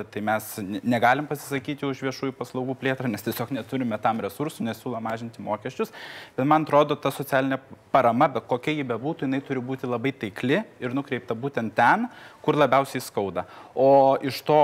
tai 0.09 0.23
mes 0.25 0.47
negalim 0.81 1.29
pasisakyti 1.29 1.85
už 1.85 2.01
viešųjų 2.07 2.33
paslaugų 2.39 2.79
plėtrą, 2.81 3.11
nes 3.13 3.25
tiesiog 3.27 3.53
neturime 3.53 3.99
tam 4.01 4.25
resursų, 4.25 4.65
nesiūlo 4.71 5.03
mažinti 5.05 5.45
mokesčius. 5.45 5.93
Bet 6.39 6.49
man 6.49 6.65
atrodo, 6.65 6.97
ta 6.97 7.13
socialinė 7.13 7.61
parama, 7.93 8.31
bet 8.33 8.49
kokia 8.49 8.73
ji 8.79 8.89
bebūtų, 8.89 9.29
jinai 9.29 9.45
turi 9.45 9.61
būti 9.61 9.91
labai 9.91 10.15
taikli 10.17 10.63
ir 10.81 10.97
nukreipta 10.97 11.37
būtent 11.37 11.77
ten, 11.77 12.09
kur 12.41 12.57
labiausiai 12.57 13.05
skauda. 13.05 13.45
O 13.77 14.17
iš 14.25 14.41
to 14.49 14.63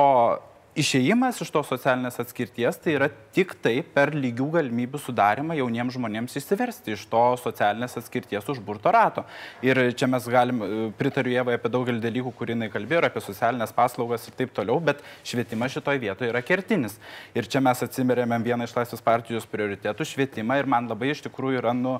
išėjimas 0.79 1.41
iš 1.43 1.51
tos 1.53 1.69
socialinės 1.71 2.19
atskirties 2.23 2.79
tai 2.83 2.95
yra 2.95 3.09
tik 3.35 3.55
tai 3.63 3.81
per 3.95 4.13
lygių 4.15 4.47
galimybių 4.57 5.01
sudarimą 5.03 5.57
jauniems 5.59 5.97
žmonėms 5.97 6.37
įsiversti 6.39 6.95
iš 6.95 7.05
to 7.11 7.23
socialinės 7.43 7.99
atskirties 8.01 8.47
užburto 8.53 8.93
rato. 8.95 9.25
Ir 9.65 9.81
čia 9.99 10.09
mes 10.11 10.29
galim, 10.31 10.63
e, 10.63 10.69
pritariu 10.99 11.35
Jėvai 11.35 11.57
apie 11.59 11.73
daugelį 11.75 12.03
dalykų, 12.05 12.35
kurį 12.39 12.55
jinai 12.55 12.71
kalbėjo, 12.73 13.03
apie 13.09 13.23
socialinės 13.25 13.75
paslaugas 13.75 14.29
ir 14.29 14.37
taip 14.39 14.55
toliau, 14.57 14.79
bet 14.81 15.03
švietimas 15.27 15.75
šitoje 15.75 16.03
vietoje 16.05 16.31
yra 16.33 16.43
kertinis. 16.47 16.99
Ir 17.35 17.51
čia 17.51 17.63
mes 17.65 17.83
atsimerėmėm 17.89 18.47
vieną 18.47 18.69
iš 18.69 18.77
Laisvės 18.79 19.05
partijos 19.05 19.49
prioritetų- 19.51 20.07
švietimą 20.13 20.59
ir 20.59 20.67
man 20.67 20.89
labai 20.89 21.11
iš 21.11 21.23
tikrųjų 21.27 21.63
yra 21.63 21.75
nu, 21.75 21.99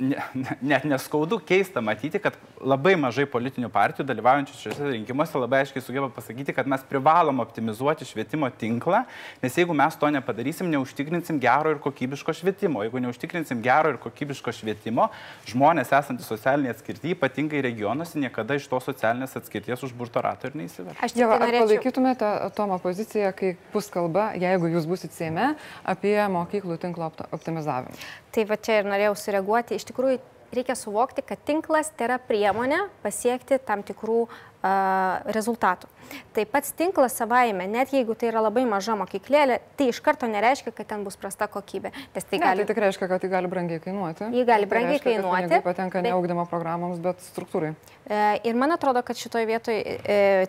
net 0.00 0.84
neskaudu 0.88 1.38
keista 1.44 1.82
matyti, 1.84 2.18
kad 2.22 2.36
labai 2.60 2.94
mažai 3.00 3.26
politinių 3.28 3.68
partijų 3.72 4.06
dalyvaujančių 4.08 4.56
šiuose 4.56 4.88
rinkimuose 4.94 5.40
labai 5.40 5.62
aiškiai 5.64 5.84
sugeba 5.84 6.08
pasakyti, 6.12 6.54
kad 6.56 6.68
mes 6.70 6.82
privalom 6.88 7.42
optimizuoti 7.44 8.08
švietimo 8.08 8.48
tinklą, 8.60 9.02
nes 9.42 9.58
jeigu 9.60 9.76
mes 9.76 9.96
to 10.00 10.10
nepadarysim, 10.12 10.70
neužtikrinsim 10.72 11.40
gero 11.42 11.74
ir 11.74 11.82
kokybiško 11.84 12.34
švietimo. 12.40 12.84
Jeigu 12.86 13.02
neužtikrinsim 13.04 13.60
gero 13.64 13.92
ir 13.92 14.00
kokybiško 14.00 14.54
švietimo, 14.56 15.10
žmonės 15.50 15.92
esantys 16.00 16.28
socialinėje 16.32 16.78
atskirtyje, 16.78 17.16
ypatingai 17.18 17.62
regionuose, 17.68 18.18
niekada 18.20 18.56
iš 18.56 18.68
to 18.72 18.80
socialinės 18.84 19.36
atskirties 19.40 19.84
užburto 19.86 20.24
rato 20.24 20.48
ir 20.48 20.56
neįsiver. 20.62 20.96
Aš 20.96 21.16
jau 21.18 21.28
tai 21.28 21.42
norėčiau... 21.44 21.68
palaikytumėte 21.68 22.32
Tomo 22.56 22.80
poziciją, 22.82 23.34
kai 23.36 23.54
bus 23.74 23.92
kalba, 23.92 24.30
jeigu 24.40 24.72
jūs 24.72 24.88
busite 24.88 25.16
Seime, 25.16 25.52
apie 25.84 26.16
mokyklų 26.32 26.78
tinklo 26.80 27.10
optimizavimą. 27.30 27.98
Tai 28.30 28.44
va 28.46 28.54
čia 28.62 28.76
ir 28.78 28.86
norėjau 28.86 29.16
sureaguoti. 29.18 29.74
Iš 29.74 29.88
tikrųjų, 29.90 30.20
reikia 30.54 30.74
suvokti, 30.78 31.22
kad 31.26 31.42
tinklas 31.46 31.92
tai 31.94 32.08
yra 32.08 32.18
priemonė 32.22 32.80
pasiekti 33.04 33.60
tam 33.66 33.84
tikrų 33.86 34.24
rezultatų. 34.62 35.88
Tai 36.34 36.44
pats 36.50 36.72
tinklas 36.76 37.14
savaime, 37.16 37.66
net 37.70 37.92
jeigu 37.94 38.16
tai 38.18 38.30
yra 38.32 38.42
labai 38.42 38.64
maža 38.68 38.96
mokyklėlė, 38.98 39.60
tai 39.78 39.88
iš 39.92 40.00
karto 40.04 40.26
nereiškia, 40.30 40.72
kad 40.74 40.88
ten 40.90 41.04
bus 41.06 41.16
prasta 41.20 41.46
kokybė. 41.50 41.92
Nes 42.14 42.26
tai, 42.26 42.38
ne, 42.38 42.44
gali... 42.44 42.64
tai 42.64 42.72
tik 42.72 42.80
reiškia, 42.82 43.08
kad 43.10 43.22
tai 43.22 43.30
gali 43.32 43.50
brangiai 43.50 43.82
kainuoti. 43.82 44.30
Jį 44.34 44.44
gali 44.48 44.66
tai 44.66 44.72
brangiai 44.72 44.98
tai 44.98 45.14
reiškia, 45.14 45.22
kainuoti. 45.22 45.52
Tai 45.54 45.60
patenka 45.64 46.00
bet... 46.00 46.08
ne 46.08 46.14
augdymo 46.16 46.46
programoms, 46.50 46.98
bet 47.02 47.22
struktūrai. 47.24 47.72
E, 48.04 48.18
ir 48.50 48.58
man 48.58 48.74
atrodo, 48.74 49.02
kad 49.06 49.18
šitoje 49.18 49.46
vietoje 49.48 49.96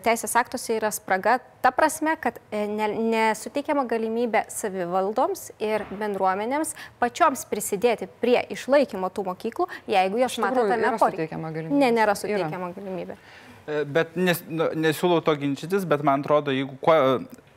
teisės 0.02 0.34
aktuose 0.40 0.76
yra 0.80 0.90
spraga 0.94 1.38
ta 1.62 1.70
prasme, 1.74 2.16
kad 2.20 2.40
e, 2.50 2.64
ne, 2.66 2.88
nesuteikiama 3.12 3.86
galimybė 3.90 4.44
savivaldoms 4.52 5.52
ir 5.62 5.86
bendruomenėms 5.94 6.74
pačioms 7.02 7.46
prisidėti 7.50 8.10
prie 8.20 8.40
išlaikymo 8.54 9.12
tų 9.14 9.28
mokyklų, 9.30 9.70
jeigu 9.94 10.24
jos 10.24 10.40
mato 10.42 10.66
tame 10.66 10.92
poreikį. 10.98 11.70
Ne, 11.70 11.94
nėra 11.94 12.18
suteikiama 12.18 12.72
yra. 12.72 12.76
galimybė. 12.80 13.18
Bet 13.66 14.16
nes, 14.18 14.40
nu, 14.50 14.66
nesiūlau 14.74 15.22
to 15.22 15.36
ginčytis, 15.38 15.84
bet 15.88 16.02
man 16.06 16.24
atrodo, 16.24 16.54
jeigu 16.54 16.74
kuo, 16.82 16.96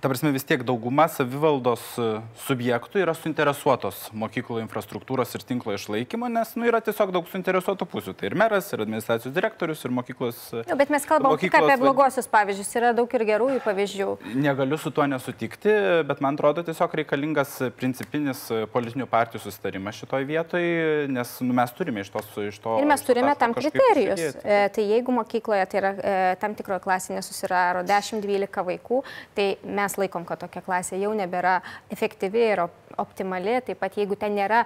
ta 0.05 0.09
prasme 0.09 0.29
vis 0.29 0.43
tiek 0.45 0.61
dauguma 0.61 1.07
savivaldos 1.09 1.81
e, 1.97 2.03
subjektų 2.45 2.99
yra 3.01 3.15
suinteresuotos 3.17 4.11
mokyklų 4.13 4.59
infrastruktūros 4.61 5.31
ir 5.33 5.41
tinklo 5.49 5.73
išlaikymo, 5.73 6.27
nes 6.29 6.51
nu, 6.53 6.67
yra 6.69 6.77
tiesiog 6.85 7.09
daug 7.15 7.25
suinteresuotų 7.31 7.87
pusių. 7.89 8.13
Tai 8.19 8.27
ir 8.29 8.35
meras, 8.37 8.67
ir 8.69 8.83
administracijos 8.85 9.33
direktorius, 9.33 9.81
ir 9.81 9.95
mokyklos. 9.97 10.43
Nu, 10.69 10.77
bet 10.77 10.91
mes 10.93 11.07
kalbame 11.09 11.39
tik 11.41 11.57
apie 11.57 11.77
blogosius 11.81 12.29
pavyzdžius, 12.29 12.69
yra 12.77 12.91
daug 12.93 13.15
ir 13.17 13.25
gerųjų 13.31 13.63
pavyzdžių. 13.65 14.11
Negaliu 14.43 14.77
su 14.77 14.91
tuo 14.93 15.07
nesutikti, 15.09 15.73
bet 16.05 16.21
man 16.21 16.37
atrodo 16.37 16.61
tiesiog 16.69 16.93
reikalingas 17.01 17.55
principinis 17.79 18.43
politinių 18.75 19.09
partijų 19.09 19.41
susitarimas 19.47 19.97
šitoje 20.03 20.29
vietoje, 20.29 21.09
nes 21.17 21.33
nu, 21.41 21.57
mes 21.57 21.73
turime 21.73 22.05
iš, 22.05 22.13
tos, 22.13 22.29
iš 22.45 22.61
to. 22.61 22.75
Ir 22.77 22.85
mes 22.93 23.07
turime 23.09 23.33
tam 23.41 23.57
kriterijus. 23.57 24.37
E, 24.45 24.61
tai 24.69 24.85
jeigu 24.91 25.17
mokykloje 25.17 25.65
tai 25.73 25.81
yra 25.81 25.93
e, 25.97 26.15
tam 26.45 26.53
tikroje 26.53 26.85
klasėje 26.85 27.17
nesusiraro 27.17 27.81
10-12 27.89 28.69
vaikų, 28.69 29.01
tai 29.33 29.49
mes 29.65 29.94
mes 29.95 30.03
laikom, 30.03 30.25
kad 30.25 30.39
tokia 30.39 30.61
klasė 30.61 30.99
jau 30.99 31.13
nebėra 31.15 31.61
efektyvi 31.91 32.51
ir 32.53 32.65
optimali, 32.97 33.61
taip 33.65 33.79
pat 33.79 33.95
jeigu 33.97 34.15
ten 34.15 34.35
nėra 34.35 34.65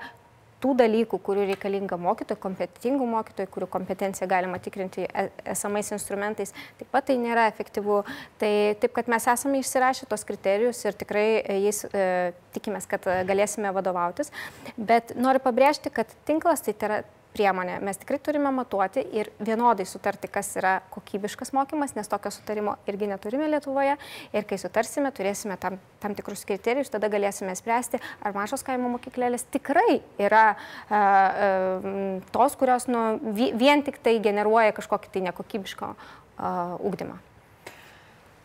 tų 0.60 0.74
dalykų, 0.76 1.20
kurių 1.24 1.46
reikalinga 1.54 1.96
mokytojų, 1.96 2.40
kompetitingų 2.44 3.06
mokytojų, 3.08 3.48
kurių 3.48 3.68
kompetenciją 3.72 4.28
galima 4.28 4.58
tikrinti 4.60 5.06
e, 5.08 5.30
esamais 5.48 5.90
instrumentais, 5.96 6.52
taip 6.78 6.90
pat 6.92 7.06
tai 7.08 7.16
nėra 7.16 7.46
efektyvu. 7.48 8.02
Tai 8.42 8.52
taip, 8.82 8.92
kad 8.92 9.08
mes 9.08 9.28
esame 9.32 9.62
išsirašę 9.62 10.10
tos 10.12 10.26
kriterijus 10.28 10.84
ir 10.84 10.98
tikrai 11.00 11.40
jais 11.64 11.86
e, 11.88 12.34
tikimės, 12.58 12.90
kad 12.92 13.08
galėsime 13.30 13.72
vadovautis. 13.72 14.34
Bet 14.76 15.16
noriu 15.16 15.40
pabrėžti, 15.46 15.94
kad 15.96 16.12
tinklas 16.28 16.66
tai 16.66 16.76
yra 16.76 17.00
priemonė. 17.40 17.78
Mes 17.86 18.00
tikrai 18.00 18.20
turime 18.24 18.52
matuoti 18.54 19.04
ir 19.16 19.32
vienodai 19.40 19.86
sutarti, 19.88 20.30
kas 20.32 20.52
yra 20.60 20.80
kokybiškas 20.92 21.54
mokymas, 21.56 21.96
nes 21.96 22.12
tokio 22.12 22.32
sutarimo 22.36 22.76
irgi 22.90 23.08
neturime 23.10 23.48
Lietuvoje. 23.54 23.96
Ir 24.36 24.48
kai 24.50 24.60
sutarsime, 24.60 25.14
turėsime 25.16 25.56
tam, 25.62 25.80
tam 26.04 26.18
tikrus 26.18 26.44
kriterijus, 26.50 26.92
tada 26.92 27.12
galėsime 27.12 27.56
spręsti, 27.58 28.02
ar 28.26 28.36
mažos 28.36 28.66
kaimo 28.68 28.92
mokyklėlės 28.98 29.48
tikrai 29.54 30.02
yra 30.20 30.52
uh, 30.54 31.00
uh, 31.00 32.28
tos, 32.36 32.60
kurios 32.60 32.90
nu, 32.92 33.06
vien 33.34 33.86
tik 33.88 34.02
tai 34.04 34.20
generuoja 34.24 34.76
kažkokį 34.76 35.16
tai 35.16 35.26
nekokybišką 35.30 35.96
uh, 35.96 36.78
ugdymą. 36.84 37.22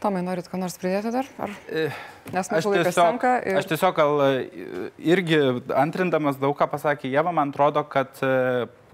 Tomai, 0.05 0.21
norit 0.21 0.45
ką 0.53 0.59
nors 0.61 0.75
pridėti 0.77 1.09
dar? 1.15 1.29
Ar... 1.41 1.53
Nes 2.35 2.51
mūsų 2.53 2.75
laikas 2.75 2.97
senka. 2.99 3.39
Ir... 3.41 3.57
Aš 3.57 3.71
tiesiog 3.71 3.95
gal 3.97 4.19
irgi 5.01 5.39
antrindamas 5.73 6.37
daug 6.37 6.53
ką 6.59 6.69
pasakė 6.69 7.09
Jėva, 7.09 7.33
man 7.33 7.55
atrodo, 7.55 7.87
kad 7.89 8.21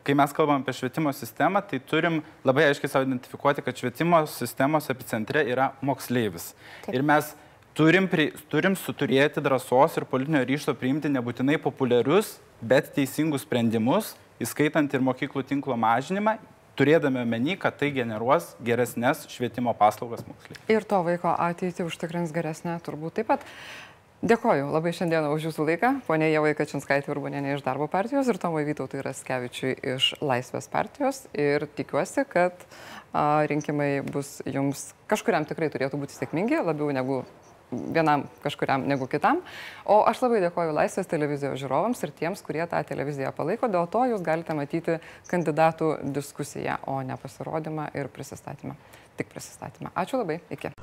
kai 0.04 0.16
mes 0.18 0.32
kalbam 0.36 0.62
apie 0.62 0.74
švietimo 0.76 1.12
sistemą, 1.16 1.62
tai 1.66 1.80
turim 1.92 2.20
labai 2.46 2.68
aiškiai 2.70 2.90
savo 2.92 3.08
identifikuoti, 3.08 3.64
kad 3.66 3.76
švietimo 3.76 4.22
sistemos 4.30 4.90
epicentre 4.92 5.44
yra 5.52 5.70
moksleivis. 5.84 6.52
Taip. 6.86 6.94
Ir 6.94 7.06
mes 7.06 7.32
turim, 7.78 8.08
pri, 8.10 8.30
turim 8.52 8.76
suturėti 8.78 9.42
drąsos 9.44 9.98
ir 10.00 10.08
politinio 10.10 10.42
ryšto 10.46 10.74
priimti 10.78 11.12
nebūtinai 11.12 11.58
populiarius, 11.62 12.38
bet 12.60 12.92
teisingus 12.96 13.46
sprendimus, 13.46 14.14
įskaitant 14.42 14.92
ir 14.96 15.04
mokyklų 15.04 15.44
tinklo 15.48 15.76
mažinimą, 15.80 16.38
turėdami 16.80 17.20
omeny, 17.24 17.58
kad 17.60 17.76
tai 17.80 17.90
generuos 17.92 18.54
geresnės 18.64 19.26
švietimo 19.28 19.74
paslaugas 19.76 20.24
moksleiviams. 20.24 20.64
Ir 20.72 20.86
to 20.88 21.02
vaiko 21.04 21.34
ateitį 21.34 21.86
užtikrins 21.88 22.32
geresnė 22.32 22.78
turbūt 22.86 23.20
taip 23.20 23.30
pat. 23.34 23.44
Dėkoju 24.20 24.66
labai 24.68 24.90
šiandieną 24.92 25.30
už 25.33 25.46
jūsų 25.48 25.64
laiką, 25.64 25.90
ponė 26.04 26.26
Jevai 26.28 26.50
Kačinskaitė 26.52 27.09
Urbanienė 27.14 27.54
iš 27.54 27.62
darbo 27.64 27.87
partijos 27.88 28.28
ir 28.28 28.37
Tomai 28.37 28.66
Vytautui 28.66 29.00
Raskevičiui 29.00 29.70
iš 29.94 30.11
Laisvės 30.20 30.68
partijos. 30.68 31.22
Ir 31.33 31.64
tikiuosi, 31.78 32.26
kad 32.28 32.52
a, 33.16 33.46
rinkimai 33.48 34.02
bus 34.04 34.42
jums 34.44 34.90
kažkuriam 35.09 35.48
tikrai 35.48 35.70
turėtų 35.72 36.02
būti 36.02 36.18
sėkmingi, 36.18 36.61
labiau 36.61 36.92
negu 36.92 37.22
vienam 37.72 38.26
kažkuriam 38.44 38.85
negu 38.92 39.09
kitam. 39.09 39.40
O 39.88 40.02
aš 40.04 40.20
labai 40.26 40.44
dėkoju 40.44 40.76
Laisvės 40.76 41.09
televizijos 41.09 41.56
žiūrovams 41.62 42.04
ir 42.04 42.12
tiems, 42.20 42.44
kurie 42.44 42.66
tą 42.68 42.83
televiziją 42.92 43.33
palaiko. 43.33 43.72
Dėl 43.72 43.88
to 43.88 44.04
jūs 44.12 44.26
galite 44.26 44.52
matyti 44.59 44.98
kandidatų 45.33 45.94
diskusiją, 46.12 46.76
o 46.85 47.00
ne 47.00 47.16
pasirodymą 47.16 47.88
ir 47.96 48.12
prisistatymą. 48.12 48.76
Tik 49.16 49.33
prisistatymą. 49.33 49.96
Ačiū 49.96 50.20
labai. 50.20 50.42
Iki. 50.52 50.76